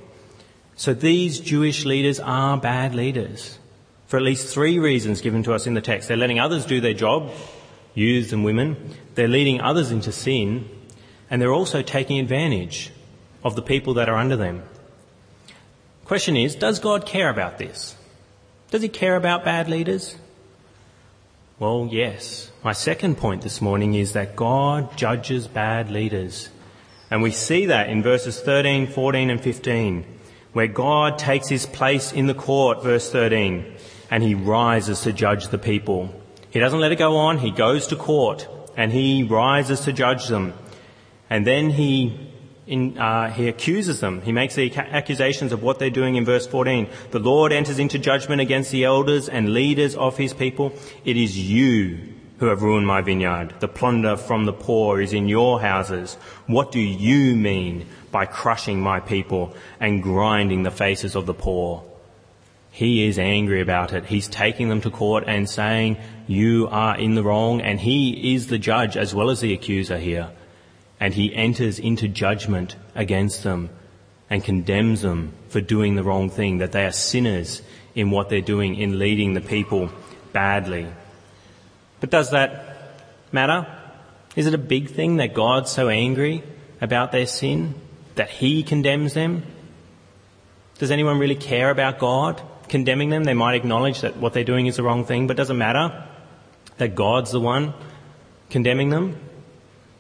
So 0.78 0.94
these 0.94 1.42
Jewish 1.42 1.84
leaders 1.84 2.22
are 2.22 2.56
bad 2.56 2.96
leaders 2.96 3.60
for 4.06 4.16
at 4.16 4.24
least 4.24 4.54
three 4.54 4.80
reasons 4.80 5.20
given 5.20 5.44
to 5.44 5.54
us 5.54 5.68
in 5.68 5.74
the 5.74 5.82
text. 5.82 6.08
They're 6.08 6.16
letting 6.16 6.40
others 6.40 6.66
do 6.66 6.80
their 6.80 6.94
job, 6.94 7.32
youths 7.94 8.32
and 8.32 8.46
women. 8.46 8.96
They're 9.16 9.28
leading 9.28 9.60
others 9.60 9.92
into 9.92 10.14
sin 10.14 10.70
and 11.30 11.42
they're 11.42 11.54
also 11.54 11.82
taking 11.82 12.18
advantage 12.18 12.94
of 13.44 13.58
the 13.58 13.62
people 13.62 13.96
that 13.96 14.08
are 14.08 14.16
under 14.16 14.38
them. 14.38 14.64
Question 16.06 16.38
is, 16.38 16.56
does 16.56 16.80
God 16.80 17.06
care 17.06 17.30
about 17.30 17.58
this? 17.58 17.98
Does 18.72 18.82
he 18.82 18.88
care 18.88 19.18
about 19.18 19.44
bad 19.44 19.68
leaders? 19.68 20.16
Well, 21.60 21.90
yes. 21.92 22.52
My 22.64 22.74
second 22.74 23.18
point 23.18 23.42
this 23.42 23.62
morning 23.62 23.96
is 23.96 24.14
that 24.14 24.36
God 24.36 24.96
judges 24.96 25.48
bad 25.48 25.90
leaders. 25.90 26.50
And 27.10 27.24
we 27.24 27.32
see 27.32 27.66
that 27.66 27.90
in 27.90 28.04
verses 28.04 28.40
13, 28.40 28.86
14 28.86 29.32
and 29.32 29.42
15, 29.42 30.06
where 30.54 30.68
God 30.68 31.18
takes 31.18 31.48
his 31.48 31.66
place 31.66 32.14
in 32.14 32.28
the 32.28 32.36
court, 32.36 32.84
verse 32.84 33.12
13, 33.12 33.74
and 34.12 34.22
he 34.22 34.36
rises 34.36 35.02
to 35.02 35.12
judge 35.12 35.48
the 35.48 35.58
people. 35.58 36.14
He 36.52 36.60
doesn't 36.60 36.80
let 36.80 36.92
it 36.92 37.00
go 37.00 37.18
on, 37.18 37.40
he 37.40 37.50
goes 37.50 37.88
to 37.88 37.96
court 37.96 38.48
and 38.76 38.92
he 38.92 39.24
rises 39.24 39.82
to 39.82 39.94
judge 39.94 40.28
them. 40.28 40.54
And 41.28 41.48
then 41.48 41.72
he 41.72 42.30
in, 42.68 42.98
uh, 42.98 43.32
he 43.32 43.48
accuses 43.48 44.02
them. 44.02 44.22
He 44.22 44.34
makes 44.34 44.56
the 44.56 44.76
accusations 44.76 45.54
of 45.54 45.64
what 45.64 45.80
they're 45.80 45.90
doing 45.90 46.16
in 46.16 46.26
verse 46.26 46.46
14. 46.46 46.88
The 47.12 47.20
Lord 47.20 47.54
enters 47.54 47.80
into 47.80 47.98
judgment 47.98 48.42
against 48.42 48.72
the 48.72 48.84
elders 48.84 49.30
and 49.30 49.54
leaders 49.54 49.96
of 49.96 50.18
his 50.18 50.34
people. 50.34 50.74
It 51.06 51.16
is 51.16 51.38
you 51.38 52.14
who 52.40 52.48
have 52.48 52.62
ruined 52.62 52.86
my 52.86 53.02
vineyard. 53.02 53.56
The 53.62 53.70
plunder 53.70 54.18
from 54.18 54.46
the 54.46 54.54
poor 54.54 55.02
is 55.02 55.14
in 55.14 55.30
your 55.30 55.62
houses. 55.62 56.16
What 56.46 56.72
do 56.72 56.80
you 56.80 57.36
mean 57.36 57.88
by 58.12 58.26
crushing 58.26 58.82
my 58.82 59.00
people 59.00 59.56
and 59.80 60.04
grinding 60.04 60.64
the 60.64 60.72
faces 60.72 61.16
of 61.16 61.26
the 61.26 61.34
poor? 61.34 61.84
He 62.70 63.08
is 63.08 63.18
angry 63.18 63.62
about 63.62 63.94
it. 63.94 64.06
He's 64.06 64.28
taking 64.28 64.70
them 64.70 64.82
to 64.82 64.92
court 64.92 65.24
and 65.26 65.50
saying, 65.50 65.98
you 66.28 66.68
are 66.68 66.96
in 66.98 67.16
the 67.16 67.24
wrong 67.24 67.62
and 67.62 67.80
he 67.80 68.36
is 68.36 68.48
the 68.48 68.60
judge 68.60 68.98
as 68.98 69.16
well 69.16 69.30
as 69.30 69.40
the 69.40 69.54
accuser 69.54 69.98
here 69.98 70.30
and 71.00 71.14
he 71.14 71.36
enters 71.36 71.80
into 71.80 72.08
judgment 72.08 72.76
against 72.96 73.44
them 73.44 73.70
and 74.30 74.44
condemns 74.44 75.02
them 75.02 75.34
for 75.50 75.62
doing 75.62 75.96
the 75.96 76.04
wrong 76.04 76.30
thing, 76.30 76.58
that 76.58 76.72
they 76.72 76.86
are 76.86 76.92
sinners 76.92 77.62
in 77.96 78.12
what 78.12 78.30
they're 78.30 78.42
doing 78.42 78.76
in 78.76 79.00
leading 79.00 79.34
the 79.34 79.42
people 79.42 79.90
badly. 80.34 80.88
But 82.00 82.10
does 82.10 82.32
that 82.32 82.96
matter? 83.32 83.66
Is 84.36 84.46
it 84.46 84.54
a 84.54 84.60
big 84.60 84.90
thing 84.90 85.18
that 85.18 85.34
God's 85.34 85.72
so 85.72 85.90
angry 85.90 86.44
about 86.82 87.12
their 87.12 87.26
sin 87.26 87.74
that 88.16 88.30
he 88.30 88.64
condemns 88.64 89.14
them? 89.14 89.44
Does 90.78 90.92
anyone 90.92 91.18
really 91.18 91.36
care 91.36 91.70
about 91.72 91.98
God 91.98 92.42
condemning 92.70 93.10
them? 93.10 93.24
They 93.24 93.34
might 93.34 93.56
acknowledge 93.56 94.02
that 94.02 94.18
what 94.18 94.34
they're 94.34 94.44
doing 94.44 94.68
is 94.68 94.76
the 94.76 94.84
wrong 94.84 95.06
thing, 95.06 95.26
but 95.26 95.38
does 95.38 95.50
it 95.50 95.56
matter 95.56 96.08
that 96.78 96.94
God's 96.94 97.32
the 97.32 97.40
one 97.40 97.74
condemning 98.50 98.90
them? 98.90 99.20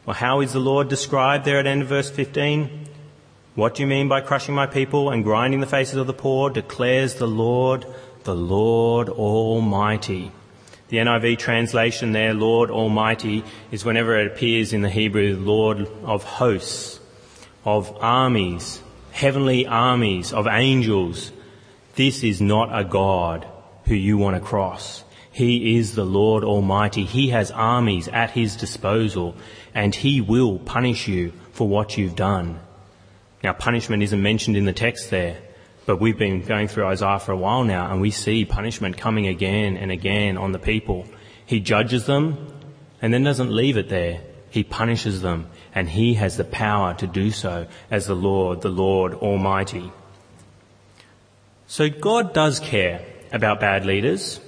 Well, 0.07 0.15
how 0.15 0.39
is 0.39 0.53
the 0.53 0.59
Lord 0.59 0.87
described 0.87 1.43
there 1.43 1.59
at 1.59 1.67
end 1.67 1.81
of 1.81 1.89
verse 1.89 2.09
15? 2.09 2.87
What 3.55 3.75
do 3.75 3.83
you 3.83 3.87
mean 3.87 4.07
by 4.07 4.21
crushing 4.21 4.55
my 4.55 4.65
people 4.65 5.09
and 5.09 5.21
grinding 5.21 5.59
the 5.59 5.67
faces 5.67 5.97
of 5.97 6.07
the 6.07 6.13
poor? 6.13 6.49
Declares 6.49 7.15
the 7.15 7.27
Lord, 7.27 7.85
the 8.23 8.33
Lord 8.33 9.09
Almighty. 9.09 10.31
The 10.87 10.97
NIV 10.97 11.39
translation 11.39 12.13
there, 12.13 12.33
Lord 12.33 12.71
Almighty, 12.71 13.43
is 13.69 13.83
whenever 13.83 14.17
it 14.17 14.27
appears 14.27 14.71
in 14.71 14.81
the 14.81 14.89
Hebrew, 14.89 15.35
Lord 15.35 15.89
of 16.05 16.23
hosts, 16.23 17.01
of 17.65 17.93
armies, 17.99 18.81
heavenly 19.11 19.67
armies, 19.67 20.31
of 20.31 20.47
angels. 20.47 21.33
This 21.95 22.23
is 22.23 22.39
not 22.39 22.69
a 22.71 22.85
God 22.85 23.45
who 23.83 23.95
you 23.95 24.17
want 24.17 24.37
to 24.37 24.41
cross. 24.41 25.03
He 25.37 25.77
is 25.77 25.93
the 25.93 26.03
Lord 26.03 26.43
Almighty. 26.43 27.05
He 27.05 27.29
has 27.29 27.51
armies 27.51 28.07
at 28.07 28.31
his 28.31 28.55
disposal 28.55 29.35
and 29.75 29.93
he 29.93 30.19
will 30.19 30.57
punish 30.57 31.07
you 31.07 31.31
for 31.51 31.67
what 31.67 31.95
you've 31.95 32.15
done. 32.15 32.59
Now 33.43 33.53
punishment 33.53 34.01
isn't 34.01 34.19
mentioned 34.19 34.57
in 34.57 34.65
the 34.65 34.73
text 34.73 35.11
there, 35.11 35.37
but 35.85 36.01
we've 36.01 36.17
been 36.17 36.41
going 36.41 36.67
through 36.67 36.87
Isaiah 36.87 37.19
for 37.19 37.33
a 37.33 37.37
while 37.37 37.63
now 37.63 37.91
and 37.91 38.01
we 38.01 38.09
see 38.09 38.45
punishment 38.45 38.97
coming 38.97 39.27
again 39.27 39.77
and 39.77 39.91
again 39.91 40.39
on 40.39 40.53
the 40.53 40.57
people. 40.57 41.05
He 41.45 41.59
judges 41.59 42.07
them 42.07 42.51
and 42.99 43.13
then 43.13 43.23
doesn't 43.23 43.51
leave 43.51 43.77
it 43.77 43.89
there. 43.89 44.21
He 44.49 44.63
punishes 44.63 45.21
them 45.21 45.51
and 45.75 45.87
he 45.87 46.15
has 46.15 46.37
the 46.37 46.45
power 46.45 46.95
to 46.95 47.05
do 47.05 47.29
so 47.29 47.67
as 47.91 48.07
the 48.07 48.15
Lord, 48.15 48.61
the 48.61 48.69
Lord 48.69 49.13
Almighty. 49.13 49.91
So 51.67 51.91
God 51.91 52.33
does 52.33 52.59
care 52.59 53.05
about 53.31 53.59
bad 53.59 53.85
leaders 53.85 54.39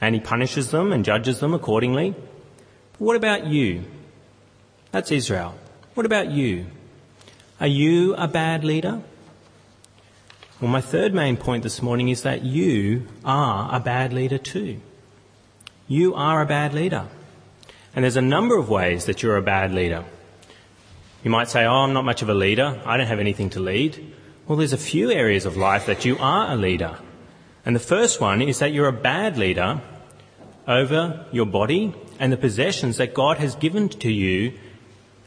and 0.00 0.14
he 0.14 0.20
punishes 0.20 0.70
them 0.70 0.92
and 0.92 1.04
judges 1.04 1.40
them 1.40 1.54
accordingly. 1.54 2.14
But 2.92 3.00
what 3.00 3.16
about 3.16 3.46
you? 3.46 3.84
That's 4.92 5.10
Israel. 5.10 5.54
What 5.94 6.06
about 6.06 6.30
you? 6.30 6.66
Are 7.60 7.66
you 7.66 8.14
a 8.14 8.26
bad 8.26 8.64
leader? 8.64 9.02
Well, 10.60 10.70
my 10.70 10.80
third 10.80 11.14
main 11.14 11.36
point 11.36 11.62
this 11.62 11.82
morning 11.82 12.08
is 12.08 12.22
that 12.22 12.42
you 12.42 13.06
are 13.24 13.74
a 13.74 13.80
bad 13.80 14.12
leader 14.12 14.38
too. 14.38 14.80
You 15.88 16.14
are 16.14 16.42
a 16.42 16.46
bad 16.46 16.74
leader. 16.74 17.08
And 17.94 18.04
there's 18.04 18.16
a 18.16 18.22
number 18.22 18.56
of 18.56 18.68
ways 18.68 19.06
that 19.06 19.22
you're 19.22 19.36
a 19.36 19.42
bad 19.42 19.72
leader. 19.72 20.04
You 21.24 21.30
might 21.30 21.48
say, 21.48 21.64
oh, 21.64 21.72
I'm 21.72 21.92
not 21.92 22.04
much 22.04 22.22
of 22.22 22.28
a 22.28 22.34
leader. 22.34 22.80
I 22.84 22.96
don't 22.96 23.06
have 23.06 23.18
anything 23.18 23.50
to 23.50 23.60
lead. 23.60 24.14
Well, 24.46 24.56
there's 24.56 24.72
a 24.72 24.78
few 24.78 25.10
areas 25.10 25.46
of 25.46 25.56
life 25.56 25.86
that 25.86 26.04
you 26.04 26.16
are 26.18 26.50
a 26.50 26.56
leader. 26.56 26.96
And 27.64 27.76
the 27.76 27.80
first 27.80 28.20
one 28.20 28.40
is 28.42 28.58
that 28.58 28.72
you're 28.72 28.88
a 28.88 28.92
bad 28.92 29.36
leader 29.36 29.80
over 30.66 31.26
your 31.32 31.46
body 31.46 31.94
and 32.18 32.32
the 32.32 32.36
possessions 32.36 32.96
that 32.96 33.14
God 33.14 33.38
has 33.38 33.54
given 33.54 33.88
to 33.88 34.10
you 34.10 34.58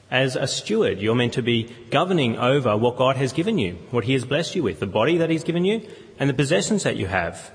as 0.10 0.36
a 0.36 0.48
steward. 0.48 1.00
You're 1.00 1.16
meant 1.16 1.34
to 1.34 1.42
be 1.42 1.74
governing 1.90 2.38
over 2.38 2.78
what 2.78 2.98
God 2.98 3.18
has 3.18 3.34
given 3.34 3.58
you, 3.58 3.78
what 3.92 4.04
He 4.06 4.14
has 4.14 4.26
blessed 4.26 4.56
you 4.56 4.64
with, 4.64 4.80
the 4.80 4.88
body 4.88 5.18
that 5.18 5.30
He's 5.30 5.44
given 5.44 5.66
you 5.66 5.88
and 6.20 6.30
the 6.30 6.34
possessions 6.34 6.84
that 6.84 6.98
you 6.98 7.08
have. 7.08 7.52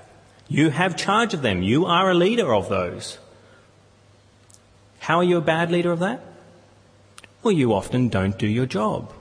You 0.49 0.71
have 0.71 0.97
charge 0.97 1.35
of 1.35 1.43
them. 1.43 1.63
You 1.63 1.87
are 1.87 2.11
a 2.11 2.15
leader 2.15 2.55
of 2.55 2.69
those. 2.69 3.19
How 5.01 5.19
are 5.19 5.25
you 5.25 5.39
a 5.39 5.43
bad 5.43 5.71
leader 5.71 5.93
of 5.93 6.01
that? 6.01 6.21
Well, 7.43 7.53
you 7.53 7.73
often 7.73 8.09
don't 8.09 8.39
do 8.39 8.47
your 8.47 8.67
job. 8.67 9.13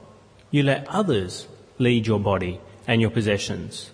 You 0.49 0.63
let 0.63 0.87
others 0.87 1.47
lead 1.77 2.07
your 2.07 2.19
body 2.19 2.59
and 2.87 3.01
your 3.01 3.11
possessions. 3.11 3.91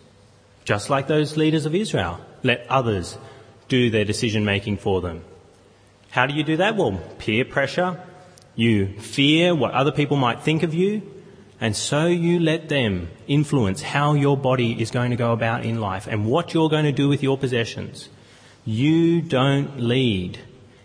Just 0.66 0.90
like 0.90 1.08
those 1.08 1.38
leaders 1.38 1.66
of 1.66 1.76
Israel. 1.76 2.20
Let 2.44 2.66
others 2.70 3.18
do 3.68 3.90
their 3.90 4.06
decision 4.06 4.46
making 4.46 4.78
for 4.78 5.02
them. 5.02 5.24
How 6.12 6.26
do 6.26 6.34
you 6.34 6.44
do 6.44 6.58
that? 6.58 6.76
Well, 6.76 7.02
peer 7.18 7.46
pressure. 7.46 8.00
You 8.56 8.88
fear 9.00 9.56
what 9.56 9.72
other 9.72 9.92
people 9.92 10.18
might 10.18 10.44
think 10.44 10.64
of 10.64 10.74
you. 10.74 11.02
And 11.60 11.76
so 11.76 12.08
you 12.08 12.40
let 12.40 12.70
them 12.70 13.10
influence 13.28 13.82
how 13.82 14.14
your 14.14 14.38
body 14.38 14.82
is 14.82 14.92
going 14.92 15.12
to 15.12 15.18
go 15.18 15.32
about 15.32 15.66
in 15.66 15.80
life 15.80 16.08
and 16.08 16.26
what 16.26 16.54
you're 16.54 16.70
going 16.70 16.86
to 16.86 16.92
do 16.92 17.08
with 17.08 17.24
your 17.24 17.38
possessions. 17.38 18.10
You 18.66 19.22
don't 19.22 19.80
lead. 19.80 20.40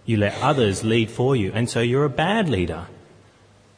You 0.06 0.16
let 0.16 0.40
others 0.40 0.84
lead 0.84 1.10
for 1.10 1.36
you. 1.36 1.52
And 1.52 1.68
so 1.68 1.80
you're 1.80 2.04
a 2.04 2.10
bad 2.10 2.48
leader. 2.48 2.86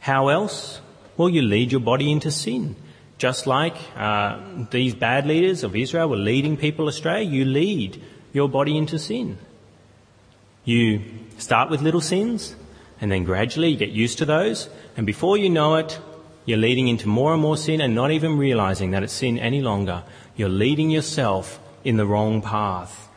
How 0.00 0.28
else? 0.28 0.80
Well, 1.16 1.28
you 1.28 1.42
lead 1.42 1.73
your 1.73 1.80
body 1.80 2.11
into 2.12 2.30
sin. 2.30 2.76
Just 3.20 3.46
like 3.46 3.76
uh, 3.98 4.40
these 4.70 4.94
bad 4.94 5.26
leaders 5.26 5.62
of 5.62 5.76
Israel 5.76 6.08
were 6.08 6.16
leading 6.16 6.56
people 6.56 6.88
astray, 6.88 7.22
you 7.22 7.44
lead 7.44 8.02
your 8.32 8.48
body 8.48 8.78
into 8.78 8.98
sin. 8.98 9.36
You 10.64 11.02
start 11.36 11.68
with 11.68 11.82
little 11.82 12.00
sins, 12.00 12.56
and 12.98 13.12
then 13.12 13.24
gradually 13.24 13.68
you 13.68 13.76
get 13.76 13.90
used 13.90 14.16
to 14.18 14.24
those, 14.24 14.70
and 14.96 15.04
before 15.04 15.36
you 15.36 15.50
know 15.50 15.76
it, 15.76 16.00
you're 16.46 16.56
leading 16.56 16.88
into 16.88 17.08
more 17.08 17.34
and 17.34 17.42
more 17.42 17.58
sin 17.58 17.82
and 17.82 17.94
not 17.94 18.10
even 18.10 18.38
realizing 18.38 18.92
that 18.92 19.02
it's 19.02 19.12
sin 19.12 19.38
any 19.38 19.60
longer. 19.60 20.02
You're 20.34 20.48
leading 20.48 20.88
yourself 20.88 21.60
in 21.84 21.98
the 21.98 22.06
wrong 22.06 22.40
path. 22.40 23.10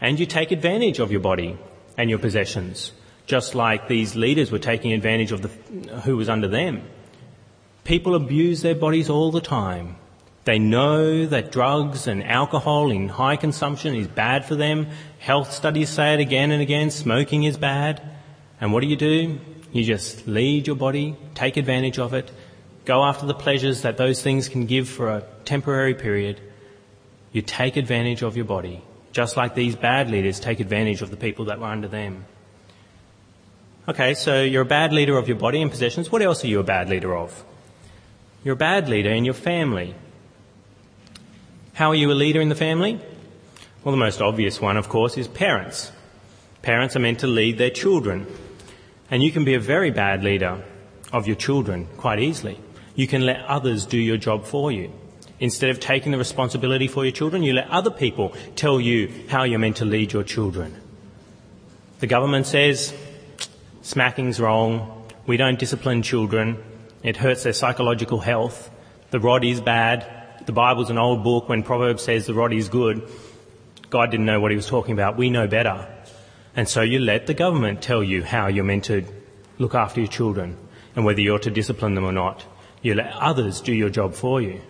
And 0.00 0.20
you 0.20 0.26
take 0.26 0.52
advantage 0.52 1.00
of 1.00 1.10
your 1.10 1.22
body 1.22 1.58
and 1.98 2.08
your 2.08 2.20
possessions, 2.20 2.92
just 3.26 3.56
like 3.56 3.88
these 3.88 4.14
leaders 4.14 4.52
were 4.52 4.60
taking 4.60 4.92
advantage 4.92 5.32
of 5.32 5.42
the, 5.42 5.48
who 6.02 6.16
was 6.16 6.28
under 6.28 6.46
them. 6.46 6.84
People 7.84 8.14
abuse 8.14 8.62
their 8.62 8.74
bodies 8.74 9.10
all 9.10 9.30
the 9.30 9.40
time. 9.40 9.96
They 10.44 10.58
know 10.58 11.26
that 11.26 11.52
drugs 11.52 12.06
and 12.06 12.24
alcohol 12.24 12.90
in 12.90 13.08
high 13.08 13.36
consumption 13.36 13.94
is 13.94 14.08
bad 14.08 14.44
for 14.44 14.54
them. 14.54 14.88
Health 15.18 15.52
studies 15.52 15.90
say 15.90 16.14
it 16.14 16.20
again 16.20 16.50
and 16.50 16.62
again. 16.62 16.90
Smoking 16.90 17.44
is 17.44 17.56
bad. 17.56 18.02
And 18.60 18.72
what 18.72 18.80
do 18.80 18.86
you 18.86 18.96
do? 18.96 19.38
You 19.72 19.84
just 19.84 20.26
lead 20.26 20.66
your 20.66 20.76
body, 20.76 21.16
take 21.34 21.56
advantage 21.56 21.98
of 21.98 22.14
it, 22.14 22.30
go 22.84 23.04
after 23.04 23.26
the 23.26 23.34
pleasures 23.34 23.82
that 23.82 23.96
those 23.96 24.22
things 24.22 24.48
can 24.48 24.66
give 24.66 24.88
for 24.88 25.08
a 25.08 25.24
temporary 25.44 25.94
period. 25.94 26.40
You 27.32 27.42
take 27.42 27.76
advantage 27.76 28.22
of 28.22 28.36
your 28.36 28.46
body, 28.46 28.82
just 29.12 29.36
like 29.36 29.54
these 29.54 29.76
bad 29.76 30.10
leaders 30.10 30.40
take 30.40 30.58
advantage 30.58 31.02
of 31.02 31.10
the 31.10 31.16
people 31.16 31.44
that 31.46 31.60
were 31.60 31.66
under 31.66 31.86
them. 31.86 32.24
Okay, 33.88 34.14
so 34.14 34.42
you're 34.42 34.62
a 34.62 34.66
bad 34.66 34.92
leader 34.92 35.16
of 35.16 35.28
your 35.28 35.36
body 35.36 35.62
and 35.62 35.70
possessions. 35.70 36.10
What 36.10 36.22
else 36.22 36.44
are 36.44 36.48
you 36.48 36.58
a 36.58 36.64
bad 36.64 36.88
leader 36.88 37.16
of? 37.16 37.44
You're 38.42 38.54
a 38.54 38.56
bad 38.56 38.88
leader 38.88 39.10
in 39.10 39.26
your 39.26 39.34
family. 39.34 39.94
How 41.74 41.90
are 41.90 41.94
you 41.94 42.10
a 42.10 42.14
leader 42.14 42.40
in 42.40 42.48
the 42.48 42.54
family? 42.54 42.98
Well, 43.84 43.92
the 43.92 43.98
most 43.98 44.22
obvious 44.22 44.60
one, 44.60 44.78
of 44.78 44.88
course, 44.88 45.18
is 45.18 45.28
parents. 45.28 45.92
Parents 46.62 46.96
are 46.96 47.00
meant 47.00 47.20
to 47.20 47.26
lead 47.26 47.58
their 47.58 47.70
children. 47.70 48.26
And 49.10 49.22
you 49.22 49.30
can 49.30 49.44
be 49.44 49.54
a 49.54 49.60
very 49.60 49.90
bad 49.90 50.24
leader 50.24 50.62
of 51.12 51.26
your 51.26 51.36
children 51.36 51.86
quite 51.98 52.18
easily. 52.18 52.58
You 52.94 53.06
can 53.06 53.26
let 53.26 53.44
others 53.44 53.84
do 53.84 53.98
your 53.98 54.16
job 54.16 54.46
for 54.46 54.72
you. 54.72 54.90
Instead 55.38 55.70
of 55.70 55.80
taking 55.80 56.12
the 56.12 56.18
responsibility 56.18 56.88
for 56.88 57.04
your 57.04 57.12
children, 57.12 57.42
you 57.42 57.52
let 57.52 57.68
other 57.68 57.90
people 57.90 58.34
tell 58.56 58.80
you 58.80 59.12
how 59.28 59.44
you're 59.44 59.58
meant 59.58 59.76
to 59.78 59.84
lead 59.84 60.12
your 60.12 60.22
children. 60.22 60.74
The 61.98 62.06
government 62.06 62.46
says, 62.46 62.94
smacking's 63.82 64.40
wrong, 64.40 65.06
we 65.26 65.36
don't 65.36 65.58
discipline 65.58 66.02
children, 66.02 66.62
it 67.02 67.16
hurts 67.16 67.42
their 67.42 67.52
psychological 67.52 68.20
health. 68.20 68.70
The 69.10 69.20
rod 69.20 69.44
is 69.44 69.60
bad. 69.60 70.06
The 70.46 70.52
Bible's 70.52 70.90
an 70.90 70.98
old 70.98 71.24
book. 71.24 71.48
When 71.48 71.62
Proverbs 71.62 72.02
says 72.02 72.26
the 72.26 72.34
rod 72.34 72.52
is 72.52 72.68
good, 72.68 73.08
God 73.88 74.10
didn't 74.10 74.26
know 74.26 74.40
what 74.40 74.50
he 74.50 74.56
was 74.56 74.66
talking 74.66 74.92
about. 74.92 75.16
We 75.16 75.30
know 75.30 75.46
better. 75.46 75.88
And 76.54 76.68
so 76.68 76.82
you 76.82 76.98
let 76.98 77.26
the 77.26 77.34
government 77.34 77.82
tell 77.82 78.02
you 78.02 78.22
how 78.22 78.48
you're 78.48 78.64
meant 78.64 78.84
to 78.84 79.04
look 79.58 79.74
after 79.74 80.00
your 80.00 80.08
children 80.08 80.56
and 80.96 81.04
whether 81.04 81.20
you're 81.20 81.38
to 81.38 81.50
discipline 81.50 81.94
them 81.94 82.04
or 82.04 82.12
not. 82.12 82.44
You 82.82 82.94
let 82.94 83.12
others 83.14 83.60
do 83.60 83.72
your 83.72 83.90
job 83.90 84.14
for 84.14 84.40
you. 84.40 84.60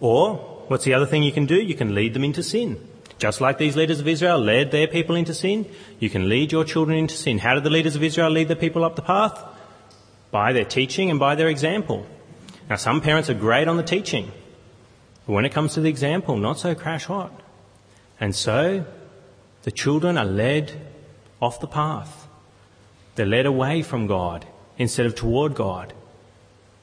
Or, 0.00 0.36
what's 0.68 0.84
the 0.84 0.94
other 0.94 1.06
thing 1.06 1.22
you 1.22 1.32
can 1.32 1.46
do? 1.46 1.56
You 1.56 1.74
can 1.74 1.94
lead 1.94 2.14
them 2.14 2.24
into 2.24 2.42
sin. 2.42 2.80
Just 3.18 3.40
like 3.40 3.58
these 3.58 3.76
leaders 3.76 4.00
of 4.00 4.06
Israel 4.06 4.38
led 4.38 4.70
their 4.70 4.86
people 4.86 5.16
into 5.16 5.34
sin, 5.34 5.66
you 5.98 6.08
can 6.08 6.28
lead 6.28 6.52
your 6.52 6.64
children 6.64 6.96
into 6.96 7.16
sin. 7.16 7.38
How 7.38 7.54
did 7.54 7.64
the 7.64 7.70
leaders 7.70 7.96
of 7.96 8.02
Israel 8.02 8.30
lead 8.30 8.48
the 8.48 8.56
people 8.56 8.84
up 8.84 8.94
the 8.94 9.02
path? 9.02 9.42
By 10.30 10.52
their 10.52 10.64
teaching 10.64 11.10
and 11.10 11.18
by 11.18 11.34
their 11.34 11.48
example. 11.48 12.06
Now, 12.68 12.76
some 12.76 13.00
parents 13.00 13.30
are 13.30 13.34
great 13.34 13.68
on 13.68 13.76
the 13.76 13.82
teaching, 13.82 14.30
but 15.26 15.32
when 15.32 15.44
it 15.44 15.52
comes 15.52 15.74
to 15.74 15.80
the 15.80 15.88
example, 15.88 16.36
not 16.36 16.58
so 16.58 16.74
crash 16.74 17.06
hot. 17.06 17.32
And 18.20 18.34
so, 18.34 18.84
the 19.62 19.70
children 19.70 20.18
are 20.18 20.24
led 20.24 20.72
off 21.40 21.60
the 21.60 21.66
path. 21.66 22.26
They're 23.14 23.26
led 23.26 23.46
away 23.46 23.82
from 23.82 24.06
God 24.06 24.46
instead 24.76 25.06
of 25.06 25.14
toward 25.14 25.54
God. 25.54 25.92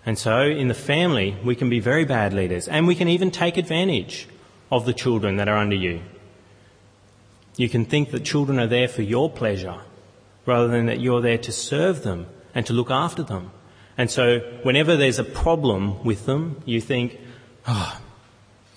And 0.05 0.17
so, 0.17 0.41
in 0.41 0.67
the 0.67 0.73
family, 0.73 1.37
we 1.43 1.55
can 1.55 1.69
be 1.69 1.79
very 1.79 2.05
bad 2.05 2.33
leaders, 2.33 2.67
and 2.67 2.87
we 2.87 2.95
can 2.95 3.07
even 3.07 3.31
take 3.31 3.57
advantage 3.57 4.27
of 4.71 4.85
the 4.85 4.93
children 4.93 5.37
that 5.37 5.47
are 5.47 5.57
under 5.57 5.75
you. 5.75 6.01
You 7.57 7.69
can 7.69 7.85
think 7.85 8.11
that 8.11 8.25
children 8.25 8.59
are 8.59 8.67
there 8.67 8.87
for 8.87 9.01
your 9.01 9.29
pleasure 9.29 9.79
rather 10.45 10.67
than 10.67 10.87
that 10.87 10.99
you're 10.99 11.21
there 11.21 11.37
to 11.37 11.51
serve 11.51 12.03
them 12.03 12.27
and 12.55 12.65
to 12.65 12.73
look 12.73 12.89
after 12.89 13.21
them. 13.21 13.51
And 13.97 14.09
so 14.09 14.39
whenever 14.63 14.95
there's 14.95 15.19
a 15.19 15.23
problem 15.23 16.03
with 16.03 16.25
them, 16.25 16.61
you 16.65 16.81
think, 16.81 17.19
oh, 17.67 18.01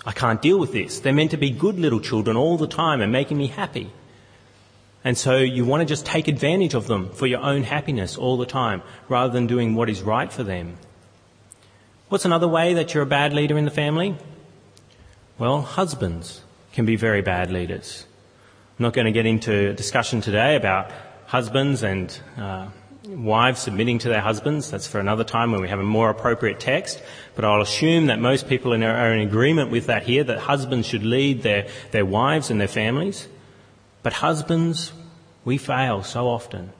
I 0.04 0.12
can't 0.12 0.42
deal 0.42 0.58
with 0.58 0.72
this. 0.72 1.00
They're 1.00 1.12
meant 1.12 1.30
to 1.30 1.36
be 1.36 1.50
good 1.50 1.78
little 1.78 2.00
children 2.00 2.36
all 2.36 2.56
the 2.56 2.66
time 2.66 3.00
and 3.00 3.10
making 3.10 3.38
me 3.38 3.46
happy. 3.46 3.90
And 5.04 5.16
so 5.16 5.36
you 5.36 5.64
want 5.64 5.80
to 5.80 5.86
just 5.86 6.04
take 6.04 6.28
advantage 6.28 6.74
of 6.74 6.86
them 6.86 7.10
for 7.10 7.26
your 7.26 7.40
own 7.40 7.62
happiness 7.62 8.16
all 8.16 8.36
the 8.36 8.46
time 8.46 8.82
rather 9.08 9.32
than 9.32 9.46
doing 9.46 9.74
what 9.74 9.88
is 9.88 10.02
right 10.02 10.32
for 10.32 10.42
them. 10.42 10.76
What's 12.08 12.24
another 12.24 12.48
way 12.48 12.74
that 12.74 12.94
you're 12.94 13.02
a 13.02 13.06
bad 13.06 13.32
leader 13.32 13.56
in 13.58 13.64
the 13.64 13.70
family? 13.70 14.16
Well, 15.38 15.62
husbands 15.62 16.42
can 16.72 16.84
be 16.84 16.96
very 16.96 17.22
bad 17.22 17.50
leaders. 17.50 18.06
I'm 18.78 18.84
not 18.84 18.92
going 18.92 19.06
to 19.06 19.12
get 19.12 19.26
into 19.26 19.70
a 19.70 19.72
discussion 19.72 20.20
today 20.20 20.56
about 20.56 20.90
husbands 21.26 21.82
and 21.82 22.18
uh, 22.36 22.68
wives 23.08 23.60
submitting 23.60 23.98
to 24.00 24.08
their 24.08 24.20
husbands. 24.20 24.70
That's 24.70 24.86
for 24.86 25.00
another 25.00 25.24
time 25.24 25.52
when 25.52 25.60
we 25.60 25.68
have 25.68 25.80
a 25.80 25.84
more 25.84 26.10
appropriate 26.10 26.60
text. 26.60 27.02
But 27.34 27.44
I'll 27.44 27.62
assume 27.62 28.06
that 28.06 28.18
most 28.18 28.48
people 28.48 28.72
are 28.72 29.12
in 29.12 29.20
agreement 29.20 29.70
with 29.70 29.86
that 29.86 30.02
here, 30.02 30.24
that 30.24 30.40
husbands 30.40 30.86
should 30.86 31.04
lead 31.04 31.42
their, 31.42 31.68
their 31.90 32.04
wives 32.04 32.50
and 32.50 32.60
their 32.60 32.68
families. 32.68 33.28
But 34.02 34.12
husbands, 34.14 34.92
we 35.44 35.58
fail 35.58 36.02
so 36.02 36.28
often 36.28 36.72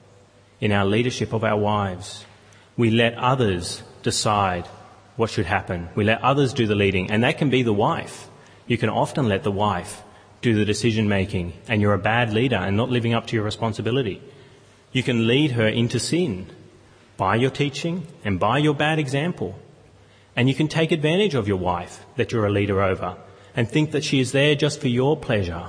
in 0.61 0.71
our 0.71 0.85
leadership 0.85 1.33
of 1.33 1.43
our 1.43 1.57
wives. 1.57 2.25
We 2.77 2.91
let 2.91 3.15
others 3.15 3.81
decide 4.03 4.67
what 5.15 5.29
should 5.29 5.45
happen. 5.45 5.89
We 5.95 6.03
let 6.03 6.21
others 6.21 6.53
do 6.53 6.67
the 6.67 6.75
leading, 6.75 7.11
and 7.11 7.23
that 7.23 7.37
can 7.37 7.49
be 7.49 7.63
the 7.63 7.73
wife. 7.73 8.29
You 8.67 8.77
can 8.77 8.89
often 8.89 9.27
let 9.27 9.43
the 9.43 9.51
wife 9.51 10.03
do 10.41 10.55
the 10.55 10.63
decision 10.63 11.09
making, 11.09 11.53
and 11.67 11.81
you're 11.81 11.93
a 11.93 11.99
bad 11.99 12.31
leader 12.31 12.55
and 12.55 12.77
not 12.77 12.89
living 12.89 13.13
up 13.13 13.27
to 13.27 13.35
your 13.35 13.43
responsibility. 13.43 14.21
You 14.91 15.03
can 15.03 15.27
lead 15.27 15.51
her 15.51 15.67
into 15.67 15.99
sin 15.99 16.47
by 17.17 17.35
your 17.35 17.51
teaching 17.51 18.07
and 18.23 18.39
by 18.39 18.57
your 18.57 18.73
bad 18.73 18.97
example. 18.97 19.59
And 20.35 20.47
you 20.47 20.55
can 20.55 20.67
take 20.67 20.91
advantage 20.91 21.35
of 21.35 21.47
your 21.47 21.57
wife 21.57 22.05
that 22.15 22.31
you're 22.31 22.45
a 22.45 22.51
leader 22.51 22.81
over 22.81 23.17
and 23.55 23.69
think 23.69 23.91
that 23.91 24.03
she 24.03 24.19
is 24.19 24.31
there 24.31 24.55
just 24.55 24.79
for 24.79 24.87
your 24.87 25.17
pleasure 25.17 25.67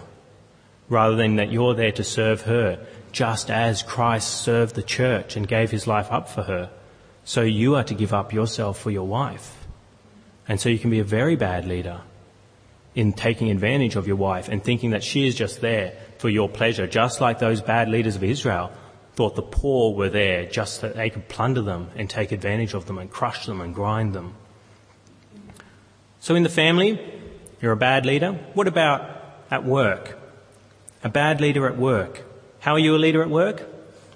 rather 0.88 1.16
than 1.16 1.37
that 1.37 1.52
you're 1.52 1.74
there 1.74 1.92
to 1.92 2.04
serve 2.04 2.42
her 2.42 2.87
just 3.12 3.50
as 3.50 3.83
Christ 3.83 4.42
served 4.42 4.74
the 4.74 4.83
church 4.83 5.37
and 5.37 5.46
gave 5.46 5.70
his 5.70 5.87
life 5.87 6.11
up 6.11 6.28
for 6.28 6.42
her. 6.42 6.70
So 7.24 7.42
you 7.42 7.74
are 7.76 7.85
to 7.85 7.94
give 7.94 8.12
up 8.14 8.33
yourself 8.33 8.78
for 8.78 8.90
your 8.90 9.06
wife. 9.06 9.66
And 10.48 10.61
so 10.61 10.68
you 10.68 10.78
can 10.78 10.90
be 10.90 11.00
a 11.00 11.04
very 11.04 11.37
bad 11.37 11.66
leader 11.66 12.00
in 12.94 13.12
taking 13.12 13.50
advantage 13.50 13.96
of 13.96 14.06
your 14.06 14.16
wife 14.16 14.48
and 14.48 14.62
thinking 14.62 14.90
that 14.90 15.04
she 15.04 15.26
is 15.26 15.35
just 15.35 15.61
there 15.61 15.94
for 16.18 16.28
your 16.28 16.48
pleasure, 16.48 16.87
just 16.87 17.20
like 17.20 17.38
those 17.38 17.61
bad 17.61 17.88
leaders 17.88 18.16
of 18.16 18.24
Israel 18.24 18.72
thought 19.14 19.36
the 19.36 19.42
poor 19.42 19.94
were 19.94 20.08
there 20.08 20.46
just 20.46 20.80
that 20.80 20.96
they 20.96 21.10
could 21.10 21.28
plunder 21.28 21.62
them 21.62 21.90
and 21.96 22.08
take 22.08 22.32
advantage 22.32 22.74
of 22.74 22.86
them 22.86 22.98
and 22.98 23.10
crush 23.10 23.46
them 23.46 23.60
and 23.60 23.74
grind 23.74 24.14
them. 24.14 24.34
So 26.20 26.34
in 26.34 26.42
the 26.42 26.48
family, 26.48 27.00
you're 27.60 27.72
a 27.72 27.76
bad 27.76 28.06
leader. 28.06 28.32
What 28.54 28.68
about 28.68 29.02
at 29.50 29.64
work? 29.64 30.18
A 31.02 31.08
bad 31.08 31.40
leader 31.40 31.66
at 31.66 31.76
work. 31.76 32.22
How 32.60 32.74
are 32.74 32.78
you 32.78 32.94
a 32.94 32.98
leader 32.98 33.22
at 33.22 33.30
work? 33.30 33.66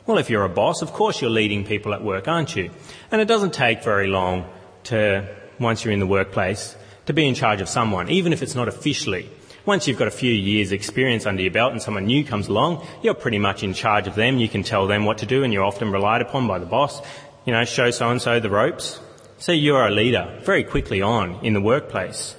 Well, 0.07 0.19
if 0.19 0.29
you're 0.29 0.45
a 0.45 0.51
boss, 0.51 0.83
of 0.83 0.93
course 0.93 1.21
you're 1.21 1.31
leading 1.31 1.65
people 1.65 1.95
at 1.95 2.03
work, 2.03 2.29
aren't 2.29 2.55
you? 2.55 2.71
And 3.11 3.21
it 3.21 3.29
doesn't 3.29 3.55
take 3.55 3.83
very 3.83 4.07
long 4.07 4.45
to, 4.85 5.27
once 5.59 5.85
you're 5.85 5.95
in 5.95 6.01
the 6.01 6.07
workplace, 6.07 6.77
to 7.07 7.15
be 7.15 7.27
in 7.27 7.35
charge 7.35 7.63
of 7.63 7.69
someone, 7.69 8.11
even 8.11 8.33
if 8.33 8.43
it's 8.43 8.55
not 8.55 8.69
officially. 8.69 9.31
Once 9.67 9.89
you've 9.89 9.99
got 9.99 10.09
a 10.09 10.11
few 10.11 10.33
years 10.33 10.73
experience 10.73 11.25
under 11.25 11.41
your 11.41 11.51
belt 11.51 11.73
and 11.73 11.81
someone 11.81 12.05
new 12.05 12.23
comes 12.23 12.49
along, 12.49 12.87
you're 13.03 13.15
pretty 13.15 13.39
much 13.39 13.63
in 13.63 13.73
charge 13.73 14.07
of 14.07 14.15
them. 14.15 14.37
You 14.39 14.49
can 14.49 14.63
tell 14.63 14.87
them 14.87 15.07
what 15.07 15.19
to 15.19 15.27
do 15.27 15.43
and 15.43 15.53
you're 15.53 15.65
often 15.65 15.91
relied 15.91 16.21
upon 16.21 16.47
by 16.47 16.59
the 16.59 16.67
boss. 16.67 17.01
You 17.47 17.53
know, 17.53 17.65
show 17.65 17.91
so 17.91 18.11
and 18.11 18.21
so 18.21 18.41
the 18.41 18.51
ropes. 18.51 19.01
So 19.39 19.53
you're 19.53 19.87
a 19.87 19.91
leader 19.91 20.39
very 20.43 20.65
quickly 20.65 21.01
on 21.01 21.39
in 21.43 21.55
the 21.55 21.63
workplace. 21.63 22.37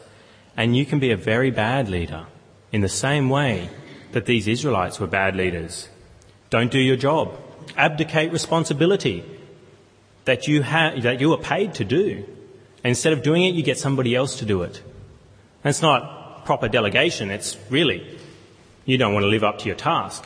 And 0.55 0.77
you 0.77 0.85
can 0.85 0.99
be 0.99 1.11
a 1.11 1.17
very 1.17 1.49
bad 1.49 1.89
leader 1.89 2.27
in 2.71 2.81
the 2.81 2.89
same 2.89 3.29
way 3.29 3.69
that 4.11 4.27
these 4.27 4.47
Israelites 4.47 4.99
were 4.99 5.07
bad 5.07 5.35
leaders. 5.35 5.89
Don't 6.51 6.71
do 6.71 6.79
your 6.79 6.95
job. 6.95 7.37
Abdicate 7.75 8.31
responsibility 8.31 9.23
that 10.25 10.47
you, 10.47 10.61
ha- 10.61 10.93
that 10.99 11.19
you 11.19 11.33
are 11.33 11.39
paid 11.39 11.73
to 11.75 11.83
do. 11.83 12.23
Instead 12.83 13.13
of 13.13 13.23
doing 13.23 13.43
it, 13.43 13.55
you 13.55 13.63
get 13.63 13.79
somebody 13.79 14.15
else 14.15 14.37
to 14.39 14.45
do 14.45 14.61
it. 14.61 14.77
And 15.63 15.71
it's 15.71 15.81
not 15.81 16.14
proper 16.45 16.69
delegation, 16.69 17.31
it's 17.31 17.57
really, 17.69 18.19
you 18.85 18.97
don't 18.97 19.13
want 19.13 19.23
to 19.23 19.27
live 19.27 19.43
up 19.43 19.57
to 19.59 19.65
your 19.65 19.75
task. 19.75 20.23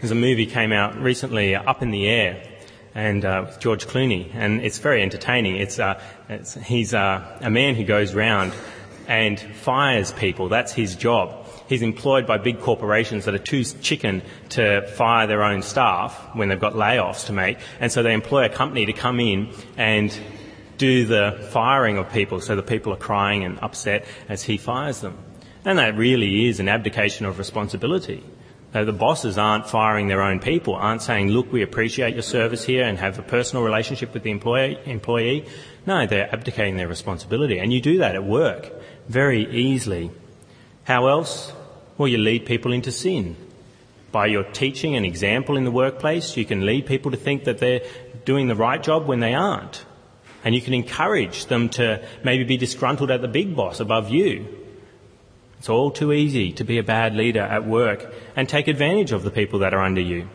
There's 0.00 0.10
a 0.10 0.16
movie 0.16 0.46
came 0.46 0.72
out 0.72 0.98
recently, 1.00 1.54
Up 1.54 1.82
in 1.82 1.90
the 1.90 2.08
Air, 2.08 2.42
and 2.94 3.24
uh, 3.24 3.44
with 3.46 3.60
George 3.60 3.86
Clooney, 3.86 4.34
and 4.34 4.60
it's 4.62 4.78
very 4.78 5.02
entertaining. 5.02 5.56
It's, 5.56 5.78
uh, 5.78 6.00
it's 6.28 6.54
he's 6.54 6.94
uh, 6.94 7.38
a 7.42 7.50
man 7.50 7.74
who 7.74 7.84
goes 7.84 8.14
round 8.14 8.52
and 9.06 9.38
fires 9.38 10.12
people. 10.12 10.48
That's 10.48 10.72
his 10.72 10.96
job. 10.96 11.46
He's 11.68 11.82
employed 11.82 12.26
by 12.26 12.38
big 12.38 12.60
corporations 12.60 13.26
that 13.26 13.34
are 13.34 13.38
too 13.38 13.62
chicken 13.62 14.22
to 14.50 14.86
fire 14.86 15.26
their 15.26 15.42
own 15.42 15.62
staff 15.62 16.14
when 16.34 16.48
they've 16.48 16.58
got 16.58 16.72
layoffs 16.72 17.26
to 17.26 17.32
make, 17.32 17.58
and 17.78 17.92
so 17.92 18.02
they 18.02 18.14
employ 18.14 18.46
a 18.46 18.48
company 18.48 18.86
to 18.86 18.94
come 18.94 19.20
in 19.20 19.52
and 19.76 20.18
do 20.78 21.04
the 21.04 21.48
firing 21.50 21.98
of 21.98 22.10
people 22.10 22.40
so 22.40 22.56
the 22.56 22.62
people 22.62 22.92
are 22.92 22.96
crying 22.96 23.44
and 23.44 23.58
upset 23.60 24.06
as 24.28 24.44
he 24.44 24.56
fires 24.56 25.00
them. 25.00 25.18
And 25.68 25.78
that 25.78 25.98
really 25.98 26.48
is 26.48 26.60
an 26.60 26.68
abdication 26.70 27.26
of 27.26 27.38
responsibility. 27.38 28.24
the 28.72 28.90
bosses 28.90 29.36
aren't 29.36 29.68
firing 29.68 30.08
their 30.08 30.22
own 30.22 30.40
people, 30.40 30.74
aren't 30.74 31.02
saying, 31.02 31.28
look, 31.28 31.52
we 31.52 31.60
appreciate 31.60 32.14
your 32.14 32.22
service 32.22 32.64
here 32.64 32.86
and 32.86 32.96
have 32.96 33.18
a 33.18 33.22
personal 33.22 33.62
relationship 33.62 34.14
with 34.14 34.22
the 34.22 34.30
employee. 34.30 34.78
employee. 34.86 35.44
No, 35.84 36.06
they're 36.06 36.34
abdicating 36.34 36.78
their 36.78 36.88
responsibility. 36.88 37.58
And 37.58 37.70
you 37.70 37.82
do 37.82 37.98
that 37.98 38.14
at 38.14 38.24
work 38.24 38.72
very 39.08 39.44
easily. 39.54 40.10
How 40.84 41.06
else? 41.08 41.52
Well, 41.98 42.08
you 42.08 42.16
lead 42.16 42.46
people 42.46 42.72
into 42.72 42.90
sin. 42.90 43.36
By 44.10 44.28
your 44.28 44.44
teaching 44.44 44.96
and 44.96 45.04
example 45.04 45.58
in 45.58 45.64
the 45.64 45.70
workplace, 45.70 46.34
you 46.34 46.46
can 46.46 46.64
lead 46.64 46.86
people 46.86 47.10
to 47.10 47.18
think 47.18 47.44
that 47.44 47.58
they're 47.58 47.82
doing 48.24 48.48
the 48.48 48.56
right 48.56 48.82
job 48.82 49.06
when 49.06 49.20
they 49.20 49.34
aren't. 49.34 49.84
And 50.44 50.54
you 50.54 50.62
can 50.62 50.72
encourage 50.72 51.44
them 51.44 51.68
to 51.70 52.02
maybe 52.24 52.44
be 52.44 52.56
disgruntled 52.56 53.10
at 53.10 53.20
the 53.20 53.28
big 53.28 53.54
boss 53.54 53.80
above 53.80 54.08
you. 54.08 54.57
It's 55.58 55.68
all 55.68 55.90
too 55.90 56.12
easy 56.12 56.52
to 56.52 56.64
be 56.64 56.78
a 56.78 56.82
bad 56.82 57.14
leader 57.14 57.40
at 57.40 57.66
work 57.66 58.12
and 58.36 58.48
take 58.48 58.68
advantage 58.68 59.12
of 59.12 59.22
the 59.22 59.30
people 59.30 59.58
that 59.60 59.74
are 59.74 59.82
under 59.82 60.00
you. 60.00 60.28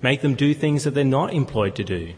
Make 0.00 0.22
them 0.22 0.34
do 0.34 0.54
things 0.54 0.84
that 0.84 0.94
they're 0.94 1.04
not 1.04 1.32
employed 1.32 1.74
to 1.76 1.84
do. 1.84 2.14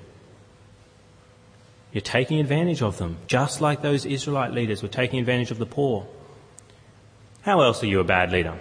You're 1.92 2.00
taking 2.00 2.40
advantage 2.40 2.82
of 2.82 2.98
them, 2.98 3.18
just 3.26 3.60
like 3.60 3.82
those 3.82 4.06
Israelite 4.06 4.52
leaders 4.52 4.82
were 4.82 4.88
taking 4.88 5.20
advantage 5.20 5.50
of 5.50 5.58
the 5.58 5.66
poor. 5.66 6.06
How 7.42 7.60
else 7.60 7.82
are 7.82 7.86
you 7.86 8.00
a 8.00 8.04
bad 8.04 8.32
leader? 8.32 8.58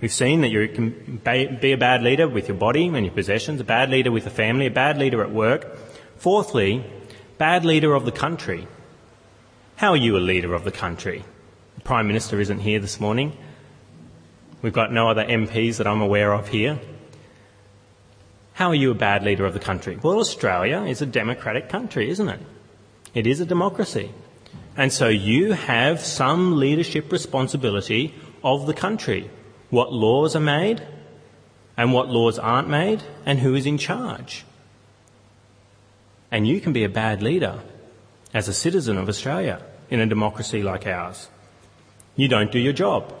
We've 0.00 0.12
seen 0.12 0.40
that 0.42 0.50
you 0.50 0.68
can 0.68 1.20
be 1.24 1.72
a 1.72 1.76
bad 1.76 2.02
leader 2.02 2.28
with 2.28 2.48
your 2.48 2.56
body 2.56 2.86
and 2.86 3.04
your 3.04 3.14
possessions, 3.14 3.60
a 3.60 3.64
bad 3.64 3.90
leader 3.90 4.10
with 4.10 4.26
a 4.26 4.30
family, 4.30 4.66
a 4.66 4.70
bad 4.70 4.98
leader 4.98 5.22
at 5.22 5.30
work. 5.30 5.76
Fourthly, 6.16 6.84
bad 7.38 7.64
leader 7.64 7.94
of 7.94 8.04
the 8.04 8.12
country. 8.12 8.66
How 9.76 9.90
are 9.90 9.96
you 9.96 10.16
a 10.16 10.18
leader 10.18 10.54
of 10.54 10.64
the 10.64 10.72
country? 10.72 11.24
Prime 11.84 12.06
Minister 12.06 12.40
isn't 12.40 12.60
here 12.60 12.80
this 12.80 13.00
morning. 13.00 13.36
We've 14.62 14.72
got 14.72 14.92
no 14.92 15.08
other 15.08 15.24
MPs 15.24 15.78
that 15.78 15.86
I'm 15.86 16.00
aware 16.00 16.32
of 16.32 16.48
here. 16.48 16.78
How 18.54 18.68
are 18.68 18.74
you 18.74 18.90
a 18.90 18.94
bad 18.94 19.24
leader 19.24 19.46
of 19.46 19.54
the 19.54 19.60
country? 19.60 19.98
Well, 20.02 20.18
Australia 20.18 20.82
is 20.82 21.00
a 21.00 21.06
democratic 21.06 21.68
country, 21.68 22.10
isn't 22.10 22.28
it? 22.28 22.40
It 23.14 23.26
is 23.26 23.40
a 23.40 23.46
democracy. 23.46 24.12
And 24.76 24.92
so 24.92 25.08
you 25.08 25.52
have 25.52 26.00
some 26.00 26.58
leadership 26.58 27.10
responsibility 27.10 28.14
of 28.44 28.66
the 28.66 28.74
country. 28.74 29.30
What 29.70 29.92
laws 29.92 30.36
are 30.36 30.40
made 30.40 30.86
and 31.76 31.92
what 31.92 32.08
laws 32.08 32.38
aren't 32.38 32.68
made 32.68 33.02
and 33.24 33.38
who 33.38 33.54
is 33.54 33.66
in 33.66 33.78
charge. 33.78 34.44
And 36.30 36.46
you 36.46 36.60
can 36.60 36.72
be 36.72 36.84
a 36.84 36.88
bad 36.88 37.22
leader 37.22 37.60
as 38.34 38.46
a 38.46 38.52
citizen 38.52 38.98
of 38.98 39.08
Australia 39.08 39.62
in 39.88 40.00
a 40.00 40.06
democracy 40.06 40.62
like 40.62 40.86
ours. 40.86 41.28
You 42.20 42.28
don't 42.28 42.52
do 42.52 42.58
your 42.58 42.74
job. 42.74 43.14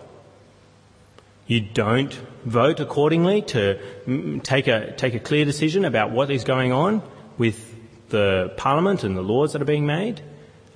You 1.46 1.60
don't 1.60 2.12
vote 2.44 2.80
accordingly 2.80 3.40
to 3.40 3.80
mm, 4.06 4.42
take 4.42 4.66
a, 4.66 4.92
take 4.92 5.14
a 5.14 5.18
clear 5.18 5.46
decision 5.46 5.86
about 5.86 6.10
what 6.10 6.30
is 6.30 6.44
going 6.44 6.70
on 6.70 7.00
with 7.38 7.74
the 8.10 8.52
parliament 8.58 9.02
and 9.02 9.16
the 9.16 9.22
laws 9.22 9.54
that 9.54 9.62
are 9.62 9.64
being 9.64 9.86
made. 9.86 10.20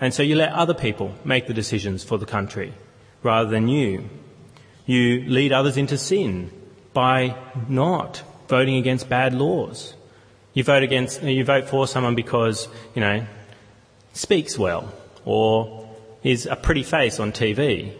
And 0.00 0.14
so 0.14 0.22
you 0.22 0.37
let 0.37 0.54
other 0.54 0.72
people 0.72 1.14
make 1.22 1.48
the 1.48 1.52
decisions 1.52 2.02
for 2.02 2.16
the 2.16 2.24
country 2.24 2.72
rather 3.22 3.50
than 3.50 3.68
you. 3.68 4.08
You 4.87 5.24
lead 5.28 5.52
others 5.52 5.76
into 5.76 5.98
sin 5.98 6.50
by 6.94 7.37
not 7.68 8.22
voting 8.48 8.76
against 8.76 9.06
bad 9.06 9.34
laws. 9.34 9.92
You 10.54 10.64
vote 10.64 10.82
against, 10.82 11.22
you 11.22 11.44
vote 11.44 11.68
for 11.68 11.87
someone 11.87 12.14
because, 12.14 12.68
you 12.94 13.02
know, 13.02 13.26
speaks 14.14 14.58
well 14.58 14.94
or 15.26 15.90
is 16.22 16.46
a 16.46 16.56
pretty 16.56 16.84
face 16.84 17.20
on 17.20 17.30
TV. 17.30 17.94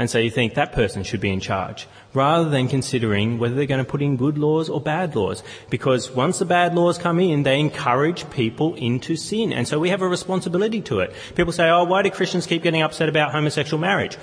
And 0.00 0.08
so 0.08 0.18
you 0.18 0.30
think 0.30 0.54
that 0.54 0.72
person 0.72 1.02
should 1.02 1.20
be 1.20 1.28
in 1.28 1.40
charge 1.40 1.86
rather 2.14 2.48
than 2.48 2.68
considering 2.68 3.38
whether 3.38 3.54
they're 3.54 3.66
going 3.66 3.84
to 3.84 3.90
put 3.90 4.00
in 4.00 4.16
good 4.16 4.38
laws 4.38 4.70
or 4.70 4.80
bad 4.80 5.14
laws. 5.14 5.42
Because 5.68 6.10
once 6.10 6.38
the 6.38 6.46
bad 6.46 6.74
laws 6.74 6.96
come 6.96 7.20
in, 7.20 7.42
they 7.42 7.60
encourage 7.60 8.30
people 8.30 8.74
into 8.76 9.14
sin. 9.14 9.52
And 9.52 9.68
so 9.68 9.78
we 9.78 9.90
have 9.90 10.00
a 10.00 10.08
responsibility 10.08 10.80
to 10.80 11.00
it. 11.00 11.12
People 11.34 11.52
say, 11.52 11.68
oh, 11.68 11.84
why 11.84 12.00
do 12.00 12.10
Christians 12.10 12.46
keep 12.46 12.62
getting 12.62 12.80
upset 12.80 13.10
about 13.10 13.32
homosexual 13.32 13.78
marriage? 13.78 14.16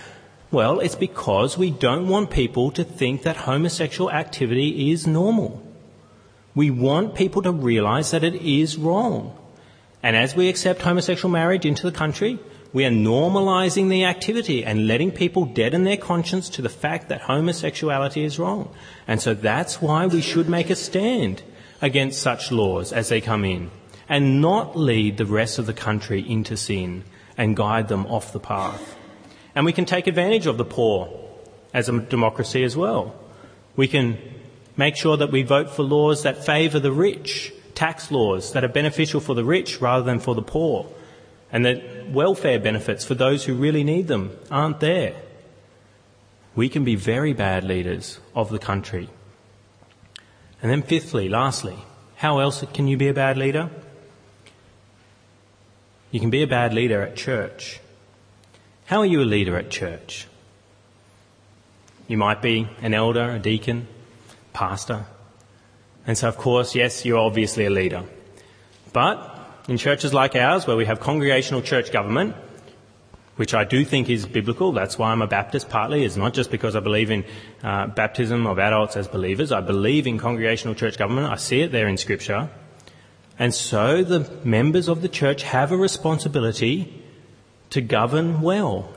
Well, 0.49 0.79
it's 0.79 0.95
because 0.95 1.59
we 1.59 1.69
don't 1.69 2.07
want 2.07 2.31
people 2.31 2.71
to 2.71 2.83
think 2.83 3.21
that 3.21 3.37
homosexual 3.37 4.09
activity 4.09 4.89
is 4.91 5.05
normal. 5.05 5.61
We 6.55 6.71
want 6.71 7.13
people 7.13 7.43
to 7.43 7.51
realise 7.51 8.09
that 8.09 8.23
it 8.23 8.33
is 8.33 8.77
wrong. 8.77 9.37
And 10.01 10.15
as 10.15 10.35
we 10.35 10.49
accept 10.49 10.81
homosexual 10.81 11.31
marriage 11.31 11.67
into 11.67 11.83
the 11.83 11.95
country, 11.95 12.39
we 12.73 12.85
are 12.85 12.91
normalising 12.91 13.89
the 13.89 14.05
activity 14.05 14.63
and 14.63 14.87
letting 14.87 15.11
people 15.11 15.45
deaden 15.45 15.83
their 15.83 15.97
conscience 15.97 16.49
to 16.49 16.61
the 16.61 16.69
fact 16.69 17.09
that 17.09 17.21
homosexuality 17.21 18.23
is 18.23 18.39
wrong. 18.39 18.73
And 19.07 19.21
so 19.21 19.33
that's 19.33 19.81
why 19.81 20.05
we 20.05 20.21
should 20.21 20.49
make 20.49 20.69
a 20.69 20.75
stand 20.75 21.43
against 21.81 22.21
such 22.21 22.51
laws 22.51 22.91
as 22.91 23.09
they 23.09 23.21
come 23.21 23.45
in 23.45 23.71
and 24.09 24.41
not 24.41 24.77
lead 24.77 25.17
the 25.17 25.25
rest 25.25 25.59
of 25.59 25.65
the 25.65 25.73
country 25.73 26.21
into 26.27 26.57
sin 26.57 27.03
and 27.37 27.55
guide 27.55 27.87
them 27.87 28.05
off 28.07 28.33
the 28.33 28.39
path. 28.39 28.95
And 29.55 29.65
we 29.65 29.73
can 29.73 29.85
take 29.85 30.07
advantage 30.07 30.45
of 30.45 30.57
the 30.57 30.65
poor 30.65 31.09
as 31.73 31.89
a 31.89 31.99
democracy 31.99 32.63
as 32.63 32.75
well. 32.75 33.15
We 33.75 33.87
can 33.87 34.17
Make 34.77 34.95
sure 34.95 35.17
that 35.17 35.31
we 35.31 35.41
vote 35.41 35.71
for 35.71 35.81
laws 35.81 36.21
that 36.21 36.45
favour 36.45 36.79
the 36.79 36.91
rich, 36.91 37.51
tax 37.73 38.11
laws 38.11 38.53
that 38.53 38.63
are 38.63 38.69
beneficial 38.69 39.19
for 39.19 39.33
the 39.33 39.43
rich 39.43 39.81
rather 39.81 40.05
than 40.05 40.19
for 40.19 40.35
the 40.35 40.43
poor, 40.43 40.85
and 41.51 41.65
that 41.65 42.09
welfare 42.09 42.59
benefits 42.59 43.05
for 43.05 43.15
those 43.15 43.45
who 43.45 43.53
really 43.53 43.83
need 43.83 44.07
them 44.07 44.37
aren't 44.51 44.79
there. 44.79 45.15
We 46.55 46.69
can 46.69 46.83
be 46.83 46.95
very 46.95 47.33
bad 47.33 47.63
leaders 47.63 48.19
of 48.35 48.49
the 48.49 48.59
country. 48.59 49.09
And 50.61 50.71
then, 50.71 50.81
fifthly, 50.81 51.29
lastly, 51.29 51.77
how 52.15 52.39
else 52.39 52.63
can 52.73 52.87
you 52.87 52.97
be 52.97 53.07
a 53.07 53.13
bad 53.13 53.37
leader? 53.37 53.69
You 56.09 56.19
can 56.19 56.31
be 56.31 56.41
a 56.41 56.47
bad 56.47 56.73
leader 56.73 57.01
at 57.01 57.15
church. 57.15 57.79
How 58.85 58.99
are 58.99 59.05
you 59.05 59.21
a 59.21 59.25
leader 59.25 59.55
at 59.57 59.69
church? 59.69 60.27
You 62.07 62.17
might 62.17 62.41
be 62.41 62.67
an 62.81 62.93
elder, 62.93 63.31
a 63.31 63.39
deacon, 63.39 63.87
pastor. 64.53 65.05
And 66.07 66.17
so, 66.17 66.29
of 66.29 66.37
course, 66.37 66.73
yes, 66.73 67.05
you're 67.05 67.19
obviously 67.19 67.65
a 67.65 67.69
leader. 67.69 68.03
But 68.93 69.36
in 69.67 69.77
churches 69.77 70.13
like 70.13 70.35
ours, 70.35 70.65
where 70.65 70.77
we 70.77 70.85
have 70.85 70.99
congregational 70.99 71.61
church 71.61 71.91
government, 71.91 72.35
which 73.35 73.53
I 73.53 73.63
do 73.63 73.85
think 73.85 74.09
is 74.09 74.25
biblical, 74.25 74.71
that's 74.71 74.97
why 74.97 75.11
I'm 75.11 75.21
a 75.21 75.27
Baptist 75.27 75.69
partly, 75.69 76.03
it's 76.03 76.17
not 76.17 76.33
just 76.33 76.49
because 76.49 76.75
I 76.75 76.79
believe 76.79 77.11
in 77.11 77.23
uh, 77.63 77.87
baptism 77.87 78.47
of 78.47 78.59
adults 78.59 78.97
as 78.97 79.07
believers. 79.07 79.51
I 79.51 79.61
believe 79.61 80.07
in 80.07 80.17
congregational 80.17 80.73
church 80.73 80.97
government. 80.97 81.31
I 81.31 81.35
see 81.35 81.61
it 81.61 81.71
there 81.71 81.87
in 81.87 81.97
Scripture. 81.97 82.49
And 83.37 83.53
so 83.53 84.03
the 84.03 84.29
members 84.43 84.87
of 84.87 85.01
the 85.01 85.09
church 85.09 85.43
have 85.43 85.71
a 85.71 85.77
responsibility 85.77 87.03
to 87.69 87.81
govern 87.81 88.41
well. 88.41 88.91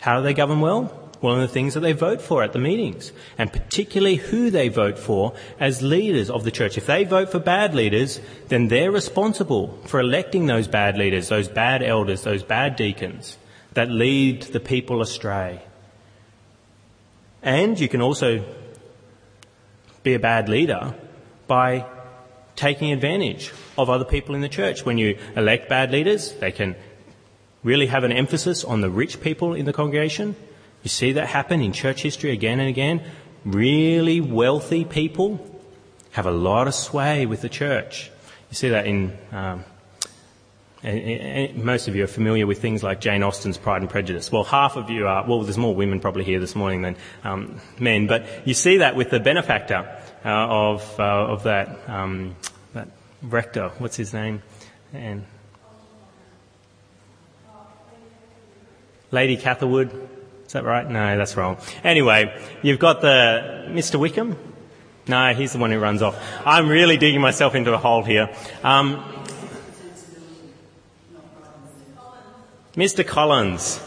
How 0.00 0.18
do 0.18 0.24
they 0.24 0.34
govern 0.34 0.60
well? 0.60 1.07
One 1.20 1.34
of 1.34 1.40
the 1.40 1.52
things 1.52 1.74
that 1.74 1.80
they 1.80 1.92
vote 1.92 2.20
for 2.20 2.42
at 2.42 2.52
the 2.52 2.58
meetings, 2.58 3.12
and 3.36 3.52
particularly 3.52 4.16
who 4.16 4.50
they 4.50 4.68
vote 4.68 4.98
for 4.98 5.34
as 5.58 5.82
leaders 5.82 6.30
of 6.30 6.44
the 6.44 6.50
church. 6.50 6.78
If 6.78 6.86
they 6.86 7.04
vote 7.04 7.30
for 7.30 7.40
bad 7.40 7.74
leaders, 7.74 8.20
then 8.48 8.68
they're 8.68 8.92
responsible 8.92 9.78
for 9.84 9.98
electing 9.98 10.46
those 10.46 10.68
bad 10.68 10.96
leaders, 10.96 11.28
those 11.28 11.48
bad 11.48 11.82
elders, 11.82 12.22
those 12.22 12.42
bad 12.42 12.76
deacons 12.76 13.36
that 13.74 13.90
lead 13.90 14.42
the 14.42 14.60
people 14.60 15.02
astray. 15.02 15.60
And 17.42 17.78
you 17.78 17.88
can 17.88 18.00
also 18.00 18.44
be 20.02 20.14
a 20.14 20.18
bad 20.18 20.48
leader 20.48 20.94
by 21.46 21.84
taking 22.56 22.92
advantage 22.92 23.52
of 23.76 23.88
other 23.88 24.04
people 24.04 24.34
in 24.34 24.40
the 24.40 24.48
church. 24.48 24.84
When 24.84 24.98
you 24.98 25.18
elect 25.36 25.68
bad 25.68 25.92
leaders, 25.92 26.32
they 26.34 26.50
can 26.50 26.74
really 27.62 27.86
have 27.86 28.04
an 28.04 28.12
emphasis 28.12 28.64
on 28.64 28.80
the 28.80 28.90
rich 28.90 29.20
people 29.20 29.54
in 29.54 29.64
the 29.64 29.72
congregation. 29.72 30.34
You 30.82 30.88
see 30.88 31.12
that 31.12 31.26
happen 31.28 31.60
in 31.60 31.72
church 31.72 32.02
history 32.02 32.30
again 32.32 32.60
and 32.60 32.68
again. 32.68 33.02
Really 33.44 34.20
wealthy 34.20 34.84
people 34.84 35.44
have 36.12 36.26
a 36.26 36.30
lot 36.30 36.68
of 36.68 36.74
sway 36.74 37.26
with 37.26 37.42
the 37.42 37.48
church. 37.48 38.10
You 38.50 38.54
see 38.54 38.68
that 38.70 38.86
in 38.86 39.16
um, 39.32 39.64
and, 40.82 41.64
most 41.64 41.88
of 41.88 41.96
you 41.96 42.04
are 42.04 42.08
familiar 42.08 42.46
with 42.46 42.60
things 42.60 42.82
like 42.82 43.00
Jane 43.00 43.22
Austen's 43.22 43.58
Pride 43.58 43.82
and 43.82 43.90
Prejudice. 43.90 44.30
Well, 44.30 44.44
half 44.44 44.76
of 44.76 44.90
you 44.90 45.06
are, 45.06 45.26
well, 45.26 45.42
there's 45.42 45.58
more 45.58 45.74
women 45.74 46.00
probably 46.00 46.24
here 46.24 46.38
this 46.38 46.54
morning 46.54 46.82
than 46.82 46.96
um, 47.24 47.60
men, 47.78 48.06
but 48.06 48.46
you 48.46 48.54
see 48.54 48.78
that 48.78 48.94
with 48.94 49.10
the 49.10 49.20
benefactor 49.20 50.00
uh, 50.24 50.28
of, 50.28 51.00
uh, 51.00 51.02
of 51.02 51.42
that, 51.44 51.88
um, 51.88 52.36
that 52.74 52.88
rector. 53.22 53.70
What's 53.78 53.96
his 53.96 54.12
name? 54.12 54.42
And 54.92 55.24
Lady 59.10 59.36
Catherwood. 59.36 60.08
Is 60.48 60.54
that 60.54 60.64
right? 60.64 60.88
No, 60.88 61.18
that's 61.18 61.36
wrong. 61.36 61.58
Anyway, 61.84 62.34
you've 62.62 62.78
got 62.78 63.02
the 63.02 63.66
Mr. 63.68 64.00
Wickham. 64.00 64.34
No, 65.06 65.34
he's 65.34 65.52
the 65.52 65.58
one 65.58 65.70
who 65.70 65.78
runs 65.78 66.00
off. 66.00 66.18
I'm 66.42 66.70
really 66.70 66.96
digging 66.96 67.20
myself 67.20 67.54
into 67.54 67.74
a 67.74 67.76
hole 67.76 68.02
here. 68.02 68.30
Um, 68.64 69.04
Mr. 72.74 73.06
Collins, 73.06 73.78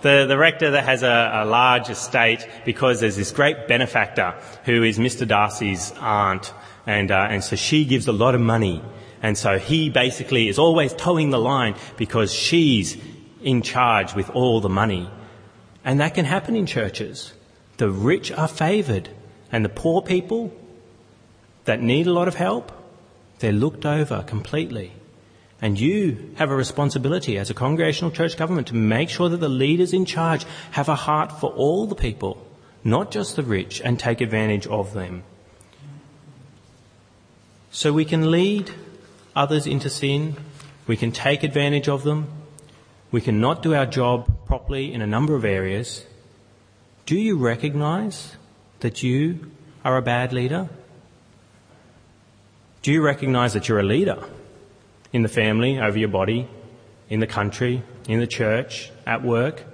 the, 0.00 0.24
the 0.26 0.38
rector 0.38 0.70
that 0.70 0.84
has 0.84 1.02
a, 1.02 1.32
a, 1.34 1.44
large 1.44 1.90
estate 1.90 2.48
because 2.64 3.00
there's 3.00 3.16
this 3.16 3.30
great 3.30 3.68
benefactor 3.68 4.34
who 4.64 4.82
is 4.84 4.98
Mr. 4.98 5.28
Darcy's 5.28 5.92
aunt, 6.00 6.54
and, 6.86 7.10
uh, 7.10 7.26
and 7.28 7.44
so 7.44 7.56
she 7.56 7.84
gives 7.84 8.08
a 8.08 8.12
lot 8.12 8.34
of 8.34 8.40
money. 8.40 8.82
And 9.22 9.36
so 9.36 9.58
he 9.58 9.90
basically 9.90 10.48
is 10.48 10.58
always 10.58 10.94
toeing 10.94 11.28
the 11.28 11.38
line 11.38 11.74
because 11.98 12.32
she's 12.32 12.96
in 13.42 13.60
charge 13.60 14.14
with 14.14 14.30
all 14.30 14.62
the 14.62 14.70
money. 14.70 15.10
And 15.86 16.00
that 16.00 16.14
can 16.14 16.24
happen 16.24 16.56
in 16.56 16.66
churches. 16.66 17.32
The 17.76 17.88
rich 17.88 18.32
are 18.32 18.48
favoured, 18.48 19.08
and 19.52 19.64
the 19.64 19.68
poor 19.68 20.02
people 20.02 20.52
that 21.64 21.80
need 21.80 22.08
a 22.08 22.12
lot 22.12 22.26
of 22.26 22.34
help, 22.34 22.72
they're 23.38 23.52
looked 23.52 23.86
over 23.86 24.24
completely. 24.24 24.92
And 25.62 25.78
you 25.78 26.34
have 26.38 26.50
a 26.50 26.56
responsibility 26.56 27.38
as 27.38 27.50
a 27.50 27.54
congregational 27.54 28.10
church 28.10 28.36
government 28.36 28.66
to 28.66 28.74
make 28.74 29.08
sure 29.08 29.28
that 29.28 29.36
the 29.36 29.48
leaders 29.48 29.92
in 29.92 30.04
charge 30.04 30.44
have 30.72 30.88
a 30.88 30.96
heart 30.96 31.30
for 31.40 31.52
all 31.52 31.86
the 31.86 31.94
people, 31.94 32.44
not 32.82 33.12
just 33.12 33.36
the 33.36 33.44
rich, 33.44 33.80
and 33.80 33.96
take 33.96 34.20
advantage 34.20 34.66
of 34.66 34.92
them. 34.92 35.22
So 37.70 37.92
we 37.92 38.04
can 38.04 38.32
lead 38.32 38.72
others 39.36 39.68
into 39.68 39.88
sin, 39.88 40.36
we 40.88 40.96
can 40.96 41.12
take 41.12 41.44
advantage 41.44 41.88
of 41.88 42.02
them, 42.02 42.26
we 43.12 43.20
can 43.20 43.40
not 43.40 43.62
do 43.62 43.72
our 43.72 43.86
job 43.86 44.35
properly 44.46 44.92
in 44.92 45.02
a 45.02 45.06
number 45.06 45.34
of 45.34 45.44
areas. 45.44 46.06
Do 47.04 47.16
you 47.16 47.36
recognize 47.36 48.36
that 48.80 49.02
you 49.02 49.50
are 49.84 49.96
a 49.96 50.02
bad 50.02 50.32
leader? 50.32 50.68
Do 52.82 52.92
you 52.92 53.02
recognize 53.02 53.52
that 53.52 53.68
you're 53.68 53.80
a 53.80 53.84
leader? 53.84 54.22
in 55.16 55.22
the 55.22 55.28
family, 55.28 55.80
over 55.80 55.98
your 55.98 56.10
body, 56.10 56.46
in 57.08 57.20
the 57.20 57.26
country, 57.26 57.82
in 58.06 58.20
the 58.20 58.26
church, 58.26 58.90
at 59.06 59.22
work. 59.22 59.64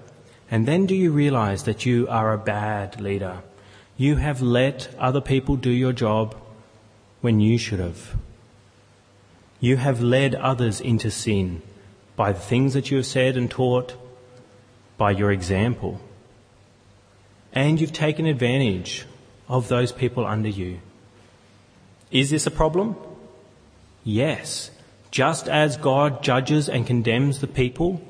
And 0.50 0.68
then 0.68 0.86
do 0.86 0.94
you 0.94 1.10
realize 1.10 1.64
that 1.64 1.84
you 1.84 2.06
are 2.08 2.32
a 2.32 2.38
bad 2.38 3.00
leader? 3.00 3.42
You 3.96 4.16
have 4.16 4.40
let 4.40 4.94
other 4.98 5.20
people 5.20 5.56
do 5.56 5.70
your 5.70 5.92
job 5.92 6.36
when 7.20 7.40
you 7.40 7.58
should 7.58 7.80
have. 7.80 8.14
You 9.58 9.76
have 9.76 10.00
led 10.00 10.36
others 10.36 10.80
into 10.80 11.10
sin 11.10 11.62
by 12.14 12.32
the 12.32 12.40
things 12.40 12.74
that 12.74 12.90
you 12.90 12.98
have 12.98 13.06
said 13.06 13.36
and 13.36 13.50
taught, 13.50 13.94
by 14.96 15.10
your 15.10 15.32
example. 15.32 16.00
And 17.52 17.80
you've 17.80 17.92
taken 17.92 18.26
advantage 18.26 19.04
of 19.48 19.68
those 19.68 19.92
people 19.92 20.26
under 20.26 20.48
you. 20.48 20.80
Is 22.10 22.30
this 22.30 22.46
a 22.46 22.50
problem? 22.50 22.96
Yes. 24.04 24.70
Just 25.10 25.48
as 25.48 25.76
God 25.76 26.22
judges 26.22 26.68
and 26.68 26.86
condemns 26.86 27.40
the 27.40 27.46
people 27.46 28.00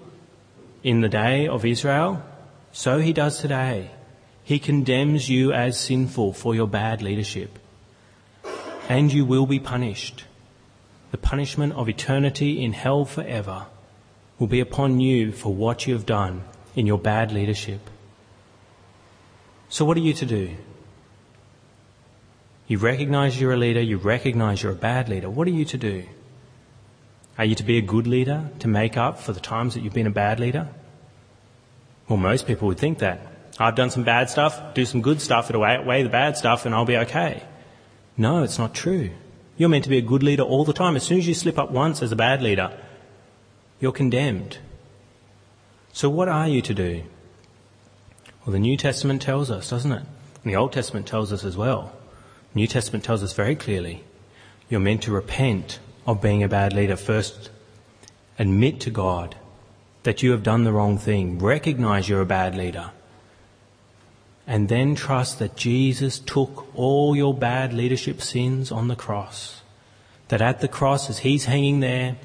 in 0.83 1.01
the 1.01 1.09
day 1.09 1.49
of 1.49 1.65
Israel, 1.65 2.23
so 2.73 2.99
he 2.99 3.13
does 3.13 3.41
today. 3.41 3.91
He 4.45 4.59
condemns 4.59 5.29
you 5.29 5.53
as 5.53 5.79
sinful 5.79 6.33
for 6.33 6.55
your 6.55 6.67
bad 6.67 7.03
leadership. 7.03 7.59
And 8.89 9.13
you 9.13 9.25
will 9.25 9.47
be 9.47 9.61
punished. 9.61 10.25
The 11.11 11.19
punishment 11.19 11.75
of 11.75 11.89
eternity 11.89 12.65
in 12.65 12.73
hell 12.73 13.05
forever 13.05 13.67
will 14.39 14.47
be 14.47 14.61
upon 14.61 15.01
you 15.01 15.31
for 15.31 15.55
what 15.55 15.87
you 15.87 15.95
have 15.95 16.07
done 16.07 16.43
in 16.75 16.87
your 16.87 16.99
bad 16.99 17.33
leadership. 17.33 17.81
So 19.69 19.85
what 19.85 19.97
are 19.97 20.01
you 20.01 20.13
to 20.15 20.27
do? 20.27 20.57
You 22.67 22.79
recognize 22.79 23.41
you're 23.41 23.53
a 23.53 23.57
leader, 23.57 23.81
you 23.81 23.99
recognize 23.99 24.63
you're 24.63 24.73
a 24.73 24.77
bad 24.77 25.09
leader. 25.09 25.29
What 25.29 25.47
are 25.47 25.51
you 25.51 25.65
to 25.67 25.79
do? 25.79 26.05
Are 27.39 27.45
you 27.45 27.55
to 27.55 27.63
be 27.63 27.79
a 27.79 27.83
good 27.83 28.07
leader 28.07 28.51
to 28.61 28.69
make 28.69 28.97
up 28.97 29.19
for 29.19 29.33
the 29.33 29.41
times 29.41 29.75
that 29.75 29.83
you've 29.83 29.95
been 29.95 30.07
a 30.07 30.11
bad 30.11 30.39
leader? 30.39 30.69
Well, 32.09 32.19
most 32.19 32.47
people 32.47 32.69
would 32.69 32.79
think 32.79 32.99
that. 32.99 33.27
I've 33.59 33.75
done 33.75 33.91
some 33.91 34.05
bad 34.05 34.31
stuff, 34.31 34.75
do 34.75 34.85
some 34.85 35.03
good 35.03 35.21
stuff, 35.21 35.51
it'll 35.51 35.65
outweigh 35.65 36.03
the 36.03 36.09
bad 36.09 36.37
stuff, 36.37 36.67
and 36.67 36.75
I'll 36.75 36.85
be 36.85 36.97
okay. 36.97 37.43
No, 38.17 38.43
it's 38.43 38.59
not 38.59 38.75
true. 38.75 39.11
You're 39.57 39.69
meant 39.69 39.85
to 39.85 39.91
be 39.91 39.99
a 39.99 40.03
good 40.03 40.23
leader 40.23 40.43
all 40.43 40.65
the 40.65 40.73
time. 40.73 40.97
As 40.97 41.03
soon 41.03 41.19
as 41.19 41.27
you 41.27 41.35
slip 41.35 41.59
up 41.59 41.71
once 41.71 42.03
as 42.03 42.13
a 42.13 42.17
bad 42.17 42.43
leader, 42.43 42.79
you're 43.81 43.93
condemned. 43.93 44.59
So 45.93 46.09
what 46.09 46.29
are 46.29 46.49
you 46.49 46.63
to 46.63 46.75
do? 46.75 47.03
Well, 48.45 48.53
the 48.53 48.59
New 48.59 48.77
Testament 48.77 49.23
tells 49.23 49.51
us, 49.51 49.71
doesn't 49.71 49.93
it? 49.93 50.03
And 50.43 50.53
the 50.53 50.57
Old 50.57 50.73
Testament 50.73 51.07
tells 51.07 51.33
us 51.33 51.45
as 51.45 51.57
well. 51.57 51.93
The 52.53 52.61
New 52.61 52.67
Testament 52.67 53.05
tells 53.05 53.23
us 53.23 53.35
very 53.35 53.55
clearly. 53.55 54.03
You're 54.69 54.81
meant 54.81 55.03
to 55.03 55.13
repent 55.13 55.79
of 56.07 56.23
being 56.23 56.43
a 56.43 56.49
bad 56.49 56.73
leader. 56.73 56.97
First, 56.97 57.51
admit 58.39 58.81
to 58.81 58.91
God 58.91 59.37
that 60.03 60.23
you 60.23 60.33
have 60.33 60.43
done 60.43 60.65
the 60.65 60.73
wrong 60.73 60.99
thing. 60.99 61.39
Recognize 61.39 62.09
you're 62.09 62.23
a 62.23 62.27
bad 62.27 62.57
leader. 62.57 62.91
And 64.47 64.69
then 64.69 64.95
trust 64.97 65.39
that 65.39 65.57
Jesus 65.57 66.19
took 66.19 66.67
all 66.75 67.15
your 67.15 67.33
bad 67.35 67.73
leadership 67.73 68.21
sins 68.21 68.73
on 68.73 68.89
the 68.89 68.97
cross. 68.97 69.63
That 70.29 70.43
at 70.43 70.61
the 70.61 70.69
cross, 70.69 71.09
as 71.09 71.19
He's 71.19 71.45
hanging 71.45 71.81
there, 71.81 72.17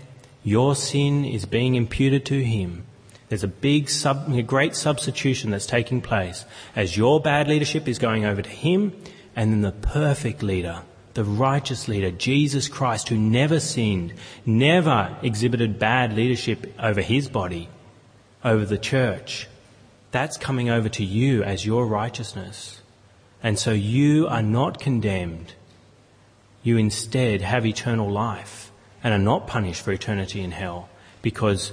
your 0.43 0.75
sin 0.75 1.25
is 1.25 1.45
being 1.45 1.75
imputed 1.75 2.25
to 2.27 2.43
Him. 2.43 2.86
There's 3.30 3.44
a 3.44 3.48
big, 3.48 3.90
sub, 3.90 4.32
a 4.34 4.42
great 4.42 4.76
substitution 4.76 5.52
that's 5.52 5.66
taking 5.66 6.02
place 6.02 6.46
as 6.76 6.96
your 6.96 7.20
bad 7.20 7.48
leadership 7.48 7.88
is 7.88 8.00
going 8.00 8.26
over 8.26 8.42
to 8.42 8.50
Him 8.50 8.94
and 9.36 9.52
then 9.52 9.62
the 9.62 9.72
perfect 9.72 10.42
leader 10.42 10.84
the 11.18 11.24
righteous 11.24 11.88
leader, 11.88 12.12
Jesus 12.12 12.68
Christ, 12.68 13.10
who 13.10 13.18
never 13.18 13.60
sinned, 13.60 14.13
never 14.46 15.18
exhibited 15.24 15.80
bad 15.80 16.13
leadership 16.13 16.72
over 16.78 17.02
his 17.02 17.28
body, 17.28 17.70
over 18.46 18.66
the 18.66 18.78
church, 18.78 19.48
that's 20.12 20.38
coming 20.38 20.70
over 20.70 20.90
to 20.90 21.04
you 21.04 21.42
as 21.42 21.66
your 21.66 21.88
righteousness. 21.88 22.84
And 23.42 23.58
so 23.58 23.72
you 23.72 24.28
are 24.28 24.44
not 24.44 24.80
condemned. 24.80 25.56
You 26.62 26.78
instead 26.78 27.42
have 27.42 27.66
eternal 27.66 28.12
life 28.12 28.72
and 29.04 29.12
are 29.12 29.18
not 29.18 29.48
punished 29.48 29.82
for 29.82 29.92
eternity 29.92 30.42
in 30.42 30.52
hell 30.52 30.88
because 31.24 31.72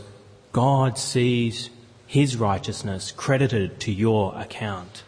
God 0.54 0.98
sees 0.98 1.68
his 2.06 2.36
righteousness 2.36 3.10
credited 3.10 3.80
to 3.80 3.92
your 3.92 4.32
account. 4.36 5.02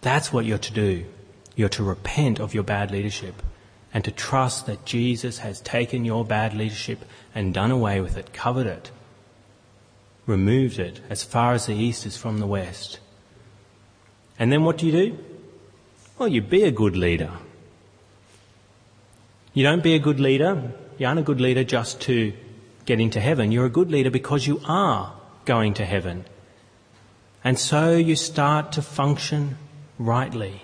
That's 0.00 0.32
what 0.32 0.44
you're 0.44 0.58
to 0.58 0.72
do. 0.72 1.06
You're 1.54 1.68
to 1.68 1.84
repent 1.84 2.40
of 2.40 2.52
your 2.52 2.64
bad 2.64 2.90
leadership 2.90 3.40
and 3.94 4.02
to 4.02 4.10
trust 4.10 4.66
that 4.66 4.84
Jesus 4.84 5.38
has 5.38 5.60
taken 5.60 6.04
your 6.04 6.24
bad 6.24 6.54
leadership 6.54 7.04
and 7.36 7.54
done 7.54 7.70
away 7.70 8.00
with 8.00 8.16
it, 8.16 8.32
covered 8.32 8.66
it, 8.66 8.90
removed 10.26 10.80
it 10.80 11.00
as 11.08 11.22
far 11.22 11.52
as 11.52 11.66
the 11.66 11.76
east 11.76 12.04
is 12.04 12.16
from 12.16 12.40
the 12.40 12.48
west. 12.48 12.98
And 14.40 14.50
then 14.50 14.64
what 14.64 14.78
do 14.78 14.86
you 14.86 14.92
do? 14.92 15.18
Well, 16.18 16.28
you 16.28 16.42
be 16.42 16.64
a 16.64 16.72
good 16.72 16.96
leader. 16.96 17.30
You 19.54 19.62
don't 19.62 19.84
be 19.84 19.94
a 19.94 20.00
good 20.00 20.18
leader. 20.18 20.72
You 20.98 21.06
aren't 21.06 21.20
a 21.20 21.22
good 21.22 21.40
leader 21.40 21.62
just 21.62 22.00
to 22.02 22.32
get 22.86 23.00
into 23.00 23.20
heaven. 23.20 23.52
You're 23.52 23.66
a 23.66 23.70
good 23.70 23.90
leader 23.90 24.10
because 24.10 24.46
you 24.46 24.60
are 24.66 25.12
going 25.44 25.74
to 25.74 25.84
heaven. 25.84 26.24
And 27.44 27.58
so 27.58 27.96
you 27.96 28.16
start 28.16 28.72
to 28.72 28.82
function 28.82 29.58
rightly. 29.98 30.62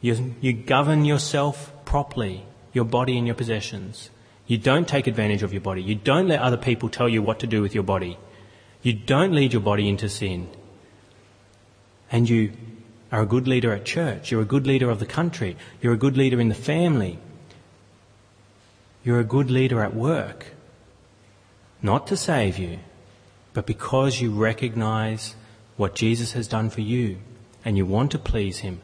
You, 0.00 0.34
you 0.40 0.52
govern 0.52 1.04
yourself 1.04 1.72
properly, 1.84 2.44
your 2.72 2.84
body 2.84 3.16
and 3.18 3.26
your 3.26 3.34
possessions. 3.34 4.10
You 4.46 4.58
don't 4.58 4.88
take 4.88 5.06
advantage 5.06 5.42
of 5.42 5.52
your 5.52 5.60
body. 5.60 5.82
You 5.82 5.94
don't 5.94 6.28
let 6.28 6.40
other 6.40 6.56
people 6.56 6.88
tell 6.88 7.08
you 7.08 7.22
what 7.22 7.40
to 7.40 7.46
do 7.46 7.62
with 7.62 7.74
your 7.74 7.84
body. 7.84 8.18
You 8.82 8.92
don't 8.92 9.32
lead 9.32 9.52
your 9.52 9.62
body 9.62 9.88
into 9.88 10.08
sin. 10.08 10.48
And 12.10 12.28
you 12.28 12.52
are 13.12 13.22
a 13.22 13.26
good 13.26 13.46
leader 13.46 13.72
at 13.72 13.84
church. 13.84 14.30
You're 14.30 14.42
a 14.42 14.46
good 14.46 14.66
leader 14.66 14.90
of 14.90 14.98
the 14.98 15.06
country. 15.06 15.56
You're 15.80 15.92
a 15.92 15.98
good 15.98 16.16
leader 16.16 16.40
in 16.40 16.48
the 16.48 16.54
family. 16.54 17.18
You're 19.04 19.20
a 19.20 19.24
good 19.24 19.50
leader 19.50 19.82
at 19.82 19.94
work. 19.94 20.46
Not 21.82 22.06
to 22.08 22.16
save 22.16 22.58
you, 22.58 22.78
but 23.52 23.66
because 23.66 24.20
you 24.20 24.30
recognize 24.32 25.34
what 25.76 25.94
Jesus 25.94 26.32
has 26.32 26.46
done 26.46 26.70
for 26.70 26.82
you 26.82 27.18
and 27.64 27.76
you 27.76 27.86
want 27.86 28.10
to 28.12 28.18
please 28.18 28.58
Him 28.58 28.80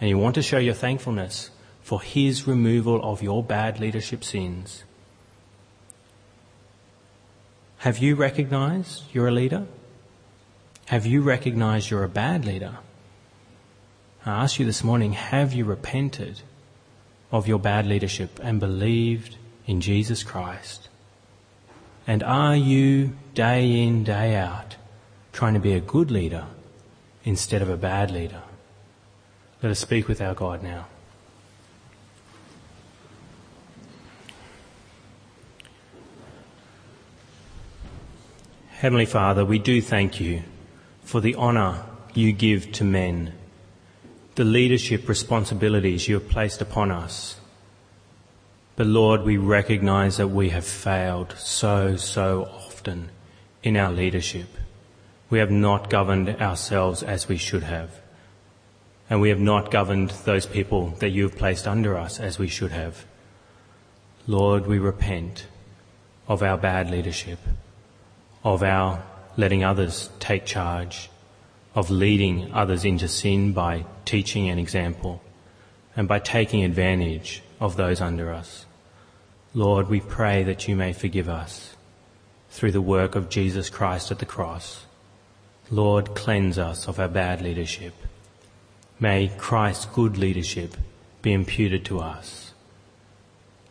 and 0.00 0.10
you 0.10 0.18
want 0.18 0.34
to 0.34 0.42
show 0.42 0.58
your 0.58 0.74
thankfulness 0.74 1.50
for 1.82 2.02
His 2.02 2.46
removal 2.46 3.02
of 3.02 3.22
your 3.22 3.42
bad 3.42 3.80
leadership 3.80 4.22
sins. 4.22 4.84
Have 7.78 7.98
you 7.98 8.14
recognized 8.14 9.04
you're 9.12 9.28
a 9.28 9.32
leader? 9.32 9.66
Have 10.86 11.06
you 11.06 11.22
recognized 11.22 11.90
you're 11.90 12.04
a 12.04 12.08
bad 12.08 12.44
leader? 12.44 12.78
I 14.24 14.44
ask 14.44 14.58
you 14.58 14.64
this 14.64 14.84
morning, 14.84 15.12
have 15.12 15.52
you 15.52 15.64
repented 15.64 16.40
of 17.30 17.46
your 17.46 17.58
bad 17.58 17.86
leadership 17.86 18.40
and 18.42 18.60
believed 18.60 19.36
in 19.66 19.80
Jesus 19.80 20.22
Christ? 20.22 20.83
And 22.06 22.22
are 22.22 22.56
you 22.56 23.16
day 23.34 23.82
in, 23.82 24.04
day 24.04 24.34
out 24.34 24.76
trying 25.32 25.54
to 25.54 25.60
be 25.60 25.72
a 25.72 25.80
good 25.80 26.10
leader 26.10 26.46
instead 27.24 27.62
of 27.62 27.68
a 27.68 27.76
bad 27.76 28.10
leader? 28.10 28.42
Let 29.62 29.70
us 29.70 29.78
speak 29.78 30.08
with 30.08 30.20
our 30.20 30.34
God 30.34 30.62
now. 30.62 30.86
Heavenly 38.68 39.06
Father, 39.06 39.46
we 39.46 39.58
do 39.58 39.80
thank 39.80 40.20
you 40.20 40.42
for 41.02 41.22
the 41.22 41.34
honour 41.36 41.86
you 42.12 42.32
give 42.32 42.70
to 42.72 42.84
men, 42.84 43.32
the 44.34 44.44
leadership 44.44 45.08
responsibilities 45.08 46.06
you 46.06 46.16
have 46.16 46.28
placed 46.28 46.60
upon 46.60 46.90
us. 46.90 47.40
But 48.76 48.86
Lord, 48.86 49.22
we 49.22 49.36
recognise 49.36 50.16
that 50.16 50.28
we 50.28 50.50
have 50.50 50.66
failed 50.66 51.34
so, 51.38 51.96
so 51.96 52.44
often 52.52 53.10
in 53.62 53.76
our 53.76 53.92
leadership. 53.92 54.48
We 55.30 55.38
have 55.38 55.50
not 55.50 55.90
governed 55.90 56.28
ourselves 56.28 57.02
as 57.02 57.28
we 57.28 57.36
should 57.36 57.62
have. 57.62 58.00
And 59.08 59.20
we 59.20 59.28
have 59.28 59.40
not 59.40 59.70
governed 59.70 60.10
those 60.24 60.46
people 60.46 60.90
that 60.98 61.10
you 61.10 61.24
have 61.24 61.36
placed 61.36 61.68
under 61.68 61.96
us 61.96 62.18
as 62.18 62.38
we 62.38 62.48
should 62.48 62.72
have. 62.72 63.04
Lord, 64.26 64.66
we 64.66 64.78
repent 64.78 65.46
of 66.26 66.42
our 66.42 66.56
bad 66.56 66.90
leadership 66.90 67.38
of 68.44 68.62
our 68.62 69.02
letting 69.36 69.64
others 69.64 70.10
take 70.20 70.44
charge, 70.44 71.08
of 71.74 71.90
leading 71.90 72.52
others 72.52 72.84
into 72.84 73.08
sin 73.08 73.52
by 73.52 73.84
teaching 74.04 74.48
an 74.48 74.58
example, 74.58 75.20
and 75.96 76.06
by 76.06 76.18
taking 76.18 76.62
advantage 76.62 77.42
of 77.60 77.76
those 77.76 78.00
under 78.00 78.32
us. 78.32 78.66
Lord, 79.54 79.88
we 79.88 80.00
pray 80.00 80.42
that 80.42 80.66
you 80.66 80.76
may 80.76 80.92
forgive 80.92 81.28
us 81.28 81.76
through 82.50 82.72
the 82.72 82.80
work 82.80 83.14
of 83.14 83.28
Jesus 83.28 83.70
Christ 83.70 84.10
at 84.10 84.18
the 84.18 84.26
cross. 84.26 84.86
Lord, 85.70 86.14
cleanse 86.14 86.58
us 86.58 86.88
of 86.88 86.98
our 86.98 87.08
bad 87.08 87.40
leadership. 87.40 87.94
May 89.00 89.28
Christ's 89.38 89.86
good 89.86 90.16
leadership 90.16 90.76
be 91.22 91.32
imputed 91.32 91.84
to 91.86 92.00
us. 92.00 92.52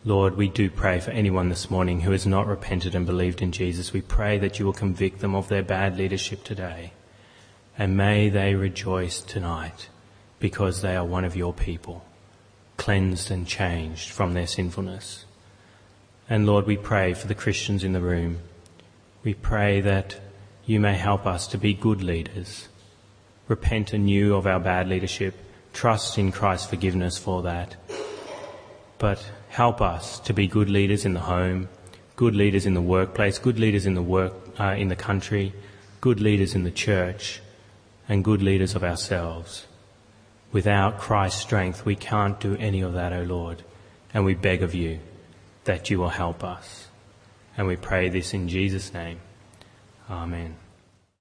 Lord, 0.05 0.35
we 0.35 0.49
do 0.49 0.69
pray 0.69 0.99
for 0.99 1.11
anyone 1.11 1.47
this 1.47 1.69
morning 1.69 2.01
who 2.01 2.11
has 2.11 2.25
not 2.25 2.45
repented 2.45 2.93
and 2.93 3.05
believed 3.05 3.41
in 3.41 3.53
Jesus. 3.53 3.93
We 3.93 4.01
pray 4.01 4.37
that 4.39 4.59
you 4.59 4.65
will 4.65 4.73
convict 4.73 5.19
them 5.19 5.33
of 5.33 5.47
their 5.47 5.63
bad 5.63 5.97
leadership 5.97 6.43
today. 6.43 6.91
And 7.77 7.95
may 7.95 8.27
they 8.27 8.53
rejoice 8.53 9.21
tonight 9.21 9.87
because 10.39 10.81
they 10.81 10.95
are 10.95 11.05
one 11.05 11.23
of 11.23 11.37
your 11.37 11.53
people, 11.53 12.03
cleansed 12.77 13.31
and 13.31 13.47
changed 13.47 14.09
from 14.09 14.33
their 14.33 14.47
sinfulness. 14.47 15.25
And 16.29 16.45
Lord, 16.45 16.65
we 16.65 16.77
pray 16.77 17.13
for 17.13 17.27
the 17.27 17.35
Christians 17.35 17.83
in 17.83 17.93
the 17.93 18.01
room. 18.01 18.39
We 19.23 19.33
pray 19.33 19.81
that 19.81 20.19
you 20.65 20.79
may 20.79 20.95
help 20.95 21.25
us 21.25 21.47
to 21.47 21.57
be 21.57 21.73
good 21.73 22.01
leaders, 22.01 22.69
repent 23.47 23.93
anew 23.93 24.35
of 24.35 24.47
our 24.47 24.59
bad 24.59 24.87
leadership, 24.87 25.35
trust 25.73 26.17
in 26.17 26.31
Christ's 26.31 26.69
forgiveness 26.69 27.17
for 27.17 27.41
that. 27.43 27.75
But 28.97 29.23
help 29.49 29.81
us 29.81 30.19
to 30.21 30.33
be 30.33 30.47
good 30.47 30.69
leaders 30.69 31.03
in 31.03 31.13
the 31.13 31.19
home, 31.19 31.67
good 32.15 32.35
leaders 32.35 32.65
in 32.65 32.73
the 32.73 32.81
workplace, 32.81 33.39
good 33.39 33.59
leaders 33.59 33.85
in 33.85 33.93
the 33.93 34.01
work 34.01 34.33
uh, 34.59 34.75
in 34.77 34.87
the 34.87 34.95
country, 34.95 35.53
good 35.99 36.21
leaders 36.21 36.55
in 36.55 36.63
the 36.63 36.71
church, 36.71 37.41
and 38.07 38.23
good 38.23 38.41
leaders 38.41 38.75
of 38.75 38.83
ourselves. 38.83 39.65
Without 40.53 40.99
Christ's 40.99 41.41
strength, 41.41 41.83
we 41.83 41.95
can't 41.95 42.39
do 42.39 42.55
any 42.57 42.81
of 42.81 42.93
that, 42.93 43.11
O 43.11 43.23
Lord, 43.23 43.63
and 44.13 44.23
we 44.23 44.35
beg 44.35 44.61
of 44.61 44.75
you 44.75 44.99
that 45.65 45.89
you 45.89 45.99
will 45.99 46.09
help 46.09 46.43
us. 46.43 46.87
And 47.57 47.67
we 47.67 47.75
pray 47.75 48.09
this 48.09 48.33
in 48.33 48.47
Jesus' 48.47 48.93
name. 48.93 49.19
Amen. 50.09 50.55